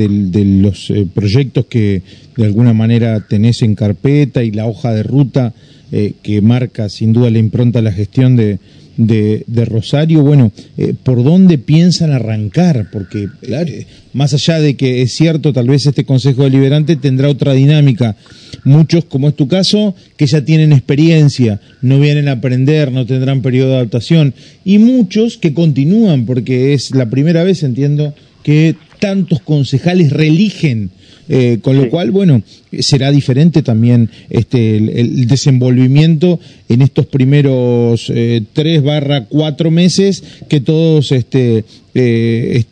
los 0.61 0.91
eh, 0.91 1.07
proyectos 1.13 1.67
que 1.67 2.03
de 2.37 2.45
alguna 2.45 2.75
manera 2.75 3.27
tenés 3.27 3.63
en 3.63 3.75
carpeta 3.75 4.45
y 4.45 4.51
la 4.51 4.67
hoja 4.67 4.93
de 4.93 5.03
ruta 5.03 5.55
eh, 5.93 6.13
que 6.23 6.41
marca 6.43 6.89
sin 6.89 7.13
duda 7.13 7.31
la 7.31 7.39
impronta 7.39 7.83
la 7.83 7.93
gestión 7.93 8.37
de, 8.37 8.59
de, 9.07 9.65
Rosario, 9.65 10.23
bueno, 10.23 10.53
eh, 10.77 10.95
¿por 11.03 11.25
dónde 11.25 11.59
piensan 11.59 12.11
arrancar? 12.11 12.89
Porque 12.93 13.29
eh, 13.43 13.87
más 14.13 14.35
allá 14.35 14.61
de 14.61 14.77
que 14.77 15.03
es 15.03 15.13
cierto, 15.13 15.53
tal 15.53 15.69
vez 15.69 15.87
este 15.87 16.05
Consejo 16.05 16.45
Deliberante 16.45 16.97
tendrá 16.97 17.29
otra 17.29 17.55
dinámica. 17.55 18.17
Muchos, 18.65 19.07
como 19.07 19.29
es 19.29 19.37
tu 19.37 19.49
caso, 19.49 19.95
que 20.17 20.27
ya 20.27 20.45
tienen 20.45 20.73
experiencia, 20.73 21.61
no 21.81 21.99
vienen 21.99 22.29
a 22.29 22.33
aprender, 22.33 22.93
no 22.93 23.07
tendrán 23.07 23.41
periodo 23.41 23.71
de 23.71 23.77
adaptación. 23.77 24.35
Y 24.65 24.79
muchos 24.79 25.39
que 25.39 25.55
continúan, 25.55 26.27
porque 26.27 26.75
es 26.75 26.95
la 26.95 27.09
primera 27.09 27.43
vez, 27.43 27.63
entiendo, 27.63 28.15
que 28.43 28.77
tantos 28.99 29.41
concejales 29.41 30.13
religen 30.13 30.91
eh, 31.33 31.61
con 31.63 31.77
lo 31.77 31.89
cual, 31.89 32.11
bueno, 32.11 32.43
será 32.81 33.13
diferente 33.13 33.63
también 33.63 34.11
este, 34.31 34.79
el, 34.79 35.29
desenvolvimiento 35.29 36.41
en 36.69 36.83
estos 36.83 37.07
primeros 37.07 38.11
eh, 38.13 38.43
tres 38.53 38.83
barra 38.83 39.27
cuatro 39.27 39.71
meses 39.71 40.25
que 40.49 40.61
todos 40.61 41.13
este, 41.13 41.65
eh, 41.95 42.65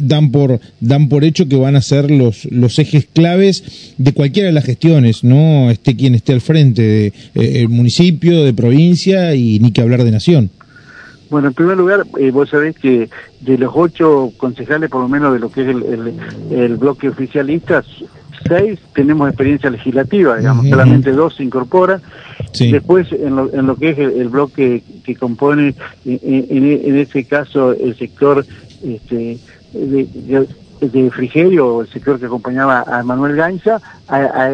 dan, 0.00 0.32
por, 0.32 0.58
dan 0.80 1.10
por 1.10 1.22
hecho 1.22 1.48
que 1.48 1.56
van 1.56 1.76
a 1.76 1.82
ser 1.82 2.10
los, 2.10 2.46
los 2.46 2.78
ejes 2.78 3.06
claves 3.12 3.92
de 3.98 4.12
cualquiera 4.14 4.46
de 4.46 4.54
las 4.54 4.64
gestiones, 4.64 5.22
no 5.22 5.70
esté 5.70 5.94
quien 5.94 6.14
esté 6.14 6.32
al 6.32 6.40
frente, 6.40 7.12
del 7.34 7.68
municipio, 7.68 8.42
de 8.42 8.54
provincia 8.54 9.34
y 9.34 9.60
ni 9.60 9.70
que 9.70 9.82
hablar 9.82 10.04
de 10.04 10.12
nación. 10.12 10.50
Bueno, 11.30 11.48
en 11.48 11.54
primer 11.54 11.76
lugar, 11.76 12.06
eh, 12.18 12.30
vos 12.30 12.48
sabés 12.48 12.76
que 12.76 13.10
de 13.40 13.58
los 13.58 13.72
ocho 13.74 14.32
concejales, 14.36 14.90
por 14.90 15.02
lo 15.02 15.08
menos 15.08 15.32
de 15.32 15.38
lo 15.38 15.50
que 15.50 15.62
es 15.62 15.68
el, 15.68 16.76
bloque 16.76 17.08
oficialista, 17.08 17.84
seis 18.46 18.78
tenemos 18.94 19.28
experiencia 19.28 19.68
legislativa, 19.68 20.38
digamos, 20.38 20.68
solamente 20.68 21.12
dos 21.12 21.36
se 21.36 21.44
incorporan. 21.44 22.00
Después, 22.58 23.12
en 23.12 23.36
lo, 23.36 23.52
en 23.52 23.66
lo 23.66 23.76
que 23.76 23.90
es 23.90 23.98
el, 23.98 24.28
bloque 24.28 24.82
que 25.04 25.14
compone, 25.16 25.74
en, 26.04 26.18
en, 26.24 26.96
ese 26.96 27.24
caso, 27.24 27.72
el 27.72 27.96
sector 27.96 28.44
este, 28.82 29.38
de, 29.72 30.46
de 30.80 31.10
Frigerio, 31.10 31.82
el 31.82 31.88
sector 31.88 32.18
que 32.18 32.26
acompañaba 32.26 32.82
a 32.86 33.02
Manuel 33.02 33.36
Gainza, 33.36 33.80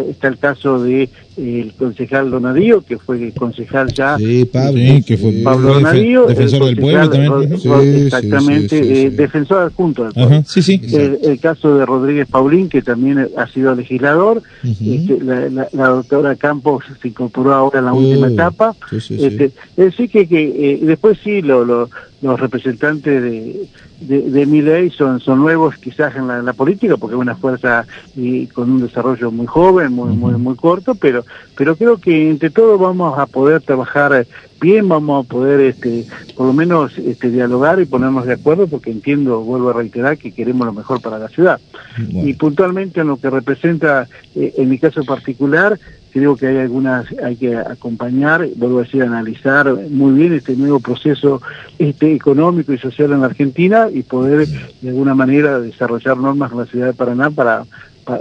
está 0.08 0.28
el 0.28 0.38
caso 0.38 0.82
de 0.82 1.08
el 1.36 1.72
concejal 1.74 2.30
Donadío, 2.30 2.82
que 2.82 2.98
fue 2.98 3.32
concejal 3.32 3.92
ya. 3.92 4.16
Sí, 4.16 4.44
Pablo, 4.44 4.80
que 5.06 5.16
fue 5.16 5.32
Pablo 5.42 5.74
Donadío, 5.74 6.26
defensor 6.26 6.64
del 6.66 6.76
pueblo 6.76 7.10
también. 7.10 8.06
exactamente, 8.06 9.10
defensor 9.10 9.62
adjunto 9.62 10.04
del 10.04 10.12
pueblo. 10.12 10.42
sí, 10.46 10.62
sí. 10.62 10.80
El, 10.92 11.40
caso 11.40 11.76
de 11.76 11.84
Rodríguez 11.84 12.28
Paulín, 12.28 12.68
que 12.68 12.80
también 12.80 13.28
ha 13.36 13.46
sido 13.48 13.74
legislador. 13.74 14.42
Este, 14.62 15.18
la, 15.22 15.88
doctora 15.88 16.36
Campos 16.36 16.84
se 17.02 17.08
incorporó 17.08 17.52
ahora 17.52 17.80
en 17.80 17.84
la 17.86 17.92
última 17.92 18.28
etapa. 18.28 18.74
Este, 18.92 19.46
es 19.46 19.52
decir, 19.76 20.08
que, 20.08 20.26
que 20.26 20.72
eh, 20.72 20.78
después 20.82 21.18
sí, 21.22 21.42
lo, 21.42 21.64
lo, 21.64 21.90
los 22.22 22.40
representantes 22.40 23.22
de, 23.22 23.68
de, 24.00 24.46
mi 24.46 24.62
ley 24.62 24.90
son, 24.90 25.20
son 25.20 25.40
nuevos 25.40 25.76
quizás 25.76 26.14
en 26.16 26.26
la, 26.26 26.52
política, 26.52 26.96
porque 26.96 27.14
es 27.16 27.20
una 27.20 27.36
fuerza 27.36 27.86
y 28.16 28.46
con 28.46 28.70
un 28.70 28.80
desarrollo 28.80 29.30
muy 29.30 29.46
joven, 29.46 29.92
muy, 29.92 30.16
muy, 30.16 30.34
muy 30.34 30.56
corto, 30.56 30.94
pero, 30.94 31.23
pero 31.56 31.76
creo 31.76 31.98
que 31.98 32.30
entre 32.30 32.50
todos 32.50 32.80
vamos 32.80 33.18
a 33.18 33.26
poder 33.26 33.62
trabajar 33.62 34.26
bien, 34.60 34.88
vamos 34.88 35.24
a 35.24 35.28
poder 35.28 35.60
este, 35.60 36.06
por 36.36 36.46
lo 36.46 36.52
menos 36.52 36.96
este, 36.98 37.30
dialogar 37.30 37.80
y 37.80 37.86
ponernos 37.86 38.26
de 38.26 38.34
acuerdo, 38.34 38.66
porque 38.66 38.90
entiendo, 38.90 39.40
vuelvo 39.42 39.70
a 39.70 39.74
reiterar, 39.74 40.16
que 40.16 40.32
queremos 40.32 40.66
lo 40.66 40.72
mejor 40.72 41.00
para 41.00 41.18
la 41.18 41.28
ciudad. 41.28 41.60
Y 41.98 42.32
puntualmente 42.34 43.00
en 43.00 43.08
lo 43.08 43.18
que 43.18 43.30
representa, 43.30 44.08
eh, 44.34 44.54
en 44.56 44.68
mi 44.68 44.78
caso 44.78 45.04
particular, 45.04 45.78
creo 46.14 46.36
que 46.36 46.46
hay 46.46 46.58
algunas, 46.58 47.06
hay 47.22 47.36
que 47.36 47.56
acompañar, 47.56 48.46
vuelvo 48.56 48.78
a 48.78 48.82
decir, 48.82 49.02
analizar 49.02 49.72
muy 49.90 50.12
bien 50.14 50.32
este 50.32 50.56
nuevo 50.56 50.80
proceso 50.80 51.42
este, 51.78 52.14
económico 52.14 52.72
y 52.72 52.78
social 52.78 53.12
en 53.12 53.20
la 53.20 53.26
Argentina 53.26 53.88
y 53.92 54.02
poder 54.02 54.46
de 54.80 54.88
alguna 54.88 55.14
manera 55.14 55.58
desarrollar 55.60 56.16
normas 56.16 56.52
en 56.52 56.58
la 56.58 56.66
ciudad 56.66 56.86
de 56.86 56.94
Paraná 56.94 57.30
para, 57.30 57.64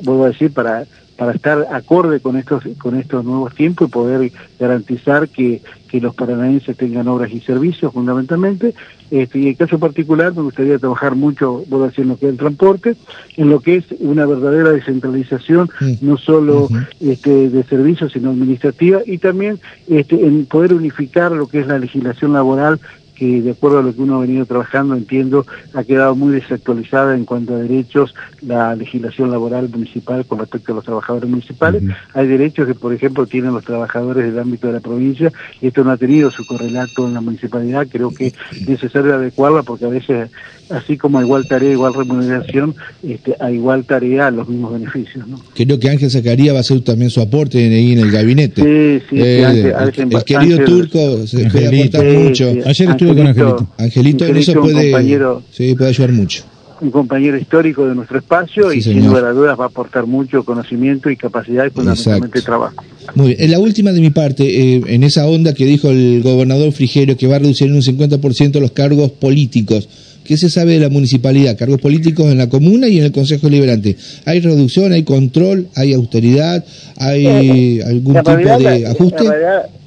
vuelvo 0.04 0.26
a 0.26 0.30
decir, 0.30 0.52
para 0.52 0.86
para 1.18 1.32
estar 1.34 1.68
acorde 1.72 2.20
con 2.20 2.38
estos 2.38 2.64
con 2.78 2.96
estos 3.00 3.24
nuevos 3.24 3.54
tiempos 3.54 3.88
y 3.88 3.92
poder 3.92 4.32
garantizar 4.60 5.30
que, 5.30 5.62
que 5.88 6.02
los 6.02 6.16
paranaenses 6.16 6.76
tengan 6.76 7.08
obras 7.08 7.32
y 7.32 7.40
servicios 7.40 7.94
fundamentalmente. 7.94 8.74
Este, 9.12 9.38
y 9.38 9.44
en 9.44 9.48
el 9.50 9.58
caso 9.58 9.78
particular 9.78 10.34
me 10.34 10.42
gustaría 10.42 10.80
trabajar 10.80 11.14
mucho, 11.14 11.64
voy 11.68 11.84
a 11.84 11.86
decir, 11.88 12.02
en 12.04 12.10
lo 12.10 12.18
que 12.18 12.26
es 12.26 12.32
el 12.32 12.38
transporte, 12.38 12.96
en 13.38 13.50
lo 13.50 13.60
que 13.60 13.76
es 13.76 13.86
una 14.00 14.26
verdadera 14.26 14.72
descentralización, 14.72 15.70
no 16.02 16.18
solo 16.18 16.68
este, 17.00 17.52
de 17.52 17.64
servicios, 17.64 18.12
sino 18.12 18.32
administrativa, 18.32 19.02
y 19.06 19.20
también 19.20 19.60
este, 19.88 20.26
en 20.26 20.48
poder 20.48 20.74
unificar 20.74 21.32
lo 21.32 21.46
que 21.46 21.60
es 21.60 21.68
la 21.68 21.78
legislación 21.78 22.34
laboral 22.34 22.80
que 23.24 23.42
de 23.42 23.52
acuerdo 23.52 23.80
a 23.80 23.82
lo 23.82 23.96
que 23.96 24.02
uno 24.02 24.18
ha 24.18 24.22
venido 24.22 24.46
trabajando, 24.46 24.96
entiendo, 24.96 25.46
ha 25.74 25.84
quedado 25.86 26.14
muy 26.14 26.34
desactualizada 26.34 27.16
en 27.16 27.24
cuanto 27.24 27.56
a 27.56 27.60
derechos 27.60 28.14
la 28.42 28.76
legislación 28.76 29.32
laboral 29.32 29.70
municipal 29.70 30.26
con 30.26 30.40
respecto 30.40 30.74
a 30.74 30.76
los 30.76 30.84
trabajadores 30.84 31.30
municipales. 31.30 31.84
Hay 32.14 32.28
derechos 32.28 32.68
que, 32.68 32.76
por 32.76 32.94
ejemplo, 32.94 33.26
tienen 33.26 33.54
los 33.54 33.64
trabajadores 33.64 34.26
del 34.26 34.38
ámbito 34.38 34.68
de 34.68 34.74
la 34.74 34.80
provincia 34.82 35.32
y 35.62 35.68
esto 35.68 35.86
no 35.86 35.92
ha 35.92 35.98
tenido 35.98 36.32
su 36.32 36.46
correlato 36.46 37.08
en 37.08 37.14
la 37.14 37.22
municipalidad. 37.22 37.88
Creo 37.90 38.14
que 38.14 38.28
es 38.28 38.68
necesario 38.68 39.16
adecuarla 39.16 39.64
porque 39.64 39.86
a 39.86 39.90
veces, 39.90 40.30
así 40.70 40.98
como 40.98 41.20
a 41.20 41.22
igual 41.24 41.48
tarea, 41.48 41.72
igual 41.72 41.94
remuneración, 41.94 42.76
este, 43.08 43.38
a 43.40 43.52
igual 43.52 43.86
tarea 43.86 44.32
los 44.32 44.50
mismos 44.50 44.74
beneficios. 44.74 45.26
¿no? 45.28 45.40
Creo 45.56 45.80
que 45.80 45.90
Ángel 45.90 46.12
Zacarías 46.12 46.54
va 46.54 46.58
a 46.58 46.62
hacer 46.62 46.82
también 46.82 47.10
su 47.10 47.22
aporte 47.22 47.58
ahí 47.60 47.94
en 47.94 48.00
el 48.00 48.12
gabinete. 48.12 48.62
Sí, 48.62 49.06
sí, 49.10 49.22
eh, 49.22 49.74
el, 49.96 50.24
querido 50.26 50.60
Turco 50.66 51.26
se 51.26 51.50
puede 51.50 51.84
aportar 51.84 52.06
mucho. 52.06 52.54
Ayer 52.66 52.98
estuve 53.14 53.34
con 53.34 53.46
Angelito. 53.46 53.68
Angelito, 53.78 54.26
en 54.26 54.38
eso 54.38 54.54
puede, 54.62 55.42
sí, 55.52 55.76
puede 55.76 55.90
ayudar 55.90 56.12
mucho 56.12 56.44
un 56.84 56.92
compañero 56.92 57.38
histórico 57.38 57.88
de 57.88 57.96
nuestro 57.96 58.20
espacio 58.20 58.74
y 58.74 58.82
sin 58.82 59.06
lugar 59.06 59.24
a 59.26 59.32
dudas 59.32 59.58
va 59.58 59.66
a 59.66 59.68
aportar 59.68 60.06
mucho 60.06 60.44
conocimiento 60.44 61.10
y 61.10 61.16
capacidad 61.16 61.66
y 61.66 61.70
fundamentalmente 61.70 62.42
trabajo. 62.42 62.84
Muy 63.16 63.28
bien. 63.28 63.42
En 63.42 63.52
la 63.52 63.60
última 63.60 63.92
de 63.92 64.02
mi 64.02 64.10
parte, 64.10 64.44
eh, 64.44 64.82
en 64.88 65.04
esa 65.04 65.26
onda 65.26 65.54
que 65.54 65.66
dijo 65.66 65.90
el 65.90 66.22
gobernador 66.22 66.72
Frigerio 66.74 67.16
que 67.18 67.28
va 67.28 67.38
a 67.38 67.40
reducir 67.40 67.68
en 67.68 67.76
un 67.76 67.82
50% 67.82 68.60
los 68.60 68.72
cargos 68.72 69.12
políticos. 69.12 69.88
¿Qué 70.24 70.38
se 70.38 70.50
sabe 70.50 70.74
de 70.74 70.80
la 70.80 70.90
municipalidad? 70.90 71.58
Cargos 71.58 71.82
políticos 71.82 72.32
en 72.32 72.38
la 72.38 72.48
comuna 72.50 72.88
y 72.88 73.00
en 73.00 73.06
el 73.06 73.12
Consejo 73.12 73.50
Liberante. 73.50 73.98
¿Hay 74.26 74.40
reducción, 74.40 74.94
hay 74.94 75.04
control, 75.04 75.68
hay 75.76 75.94
austeridad, 75.94 76.64
hay 76.98 77.28
eh, 77.28 77.84
algún 77.84 78.16
tipo 78.16 78.60
de 78.60 78.88
ajuste? 78.88 79.24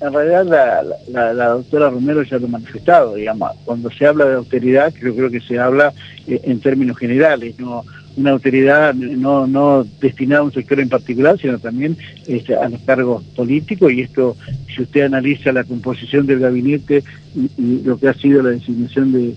En 0.00 0.12
realidad, 0.12 0.84
la, 1.08 1.46
doctora 1.48 1.88
Romero 1.88 2.22
ya 2.22 2.38
lo 2.38 2.46
ha 2.46 2.50
manifestado, 2.50 3.14
digamos. 3.14 3.52
Cuando 3.64 3.90
se 3.90 4.06
habla 4.06 4.26
de 4.26 4.34
austeridad, 4.34 4.92
yo 5.02 5.14
creo 5.14 5.30
que 5.30 5.40
se 5.40 5.58
habla 5.58 5.94
eh, 6.26 6.40
en 6.44 6.60
términos 6.60 6.98
generales, 6.98 7.58
no 7.58 7.84
una 8.16 8.30
autoridad 8.30 8.94
no, 8.94 9.46
no 9.46 9.86
destinada 10.00 10.40
a 10.40 10.44
un 10.44 10.52
sector 10.52 10.80
en 10.80 10.88
particular, 10.88 11.38
sino 11.38 11.58
también 11.58 11.96
este, 12.26 12.56
a 12.56 12.68
los 12.68 12.80
cargos 12.80 13.22
políticos, 13.36 13.92
y 13.92 14.00
esto, 14.00 14.36
si 14.74 14.82
usted 14.82 15.02
analiza 15.02 15.52
la 15.52 15.64
composición 15.64 16.26
del 16.26 16.40
gabinete 16.40 17.04
y 17.34 17.82
lo 17.84 17.98
que 17.98 18.08
ha 18.08 18.14
sido 18.14 18.42
la 18.42 18.50
designación 18.50 19.12
de 19.12 19.34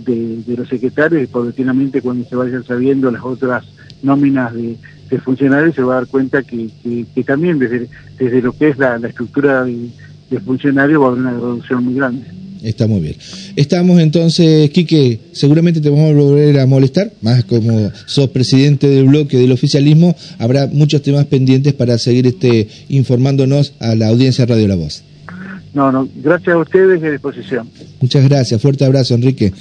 de, 0.00 0.56
los 0.56 0.68
secretarios 0.68 1.22
y 1.22 1.26
paulatinamente 1.26 2.02
cuando 2.02 2.28
se 2.28 2.36
vayan 2.36 2.64
sabiendo 2.64 3.10
las 3.10 3.22
otras 3.22 3.64
nóminas 4.02 4.52
de, 4.54 4.76
funcionarios 5.24 5.76
se 5.76 5.82
va 5.82 5.92
a 5.92 5.96
dar 5.98 6.08
cuenta 6.08 6.42
que, 6.42 6.68
también 7.24 7.60
desde, 7.60 7.88
desde 8.18 8.42
lo 8.42 8.52
que 8.52 8.70
es 8.70 8.78
la, 8.78 8.96
estructura 8.96 9.64
de, 9.64 9.90
funcionarios 10.44 11.00
va 11.00 11.06
a 11.06 11.08
haber 11.10 11.20
una 11.20 11.30
reducción 11.30 11.84
muy 11.84 11.94
grande. 11.94 12.26
Está 12.64 12.88
muy 12.88 13.00
bien. 13.00 13.14
Estamos 13.54 14.00
entonces, 14.00 14.70
Quique, 14.70 15.20
seguramente 15.32 15.80
te 15.80 15.90
vamos 15.90 16.10
a 16.10 16.14
volver 16.14 16.58
a 16.58 16.66
molestar, 16.66 17.12
más 17.20 17.44
como 17.44 17.92
sos 18.06 18.30
presidente 18.30 18.88
del 18.88 19.04
bloque 19.04 19.36
del 19.36 19.52
oficialismo, 19.52 20.16
habrá 20.38 20.66
muchos 20.66 21.02
temas 21.02 21.26
pendientes 21.26 21.74
para 21.74 21.96
seguir 21.98 22.26
este 22.26 22.66
informándonos 22.88 23.74
a 23.78 23.94
la 23.94 24.08
audiencia 24.08 24.46
Radio 24.46 24.66
La 24.66 24.74
Voz. 24.74 25.04
No, 25.74 25.90
no, 25.90 26.08
gracias 26.22 26.54
a 26.54 26.58
ustedes 26.58 27.02
y 27.02 27.06
a 27.06 27.10
disposición. 27.10 27.68
Muchas 28.00 28.28
gracias, 28.28 28.62
fuerte 28.62 28.84
abrazo, 28.84 29.14
Enrique. 29.14 29.52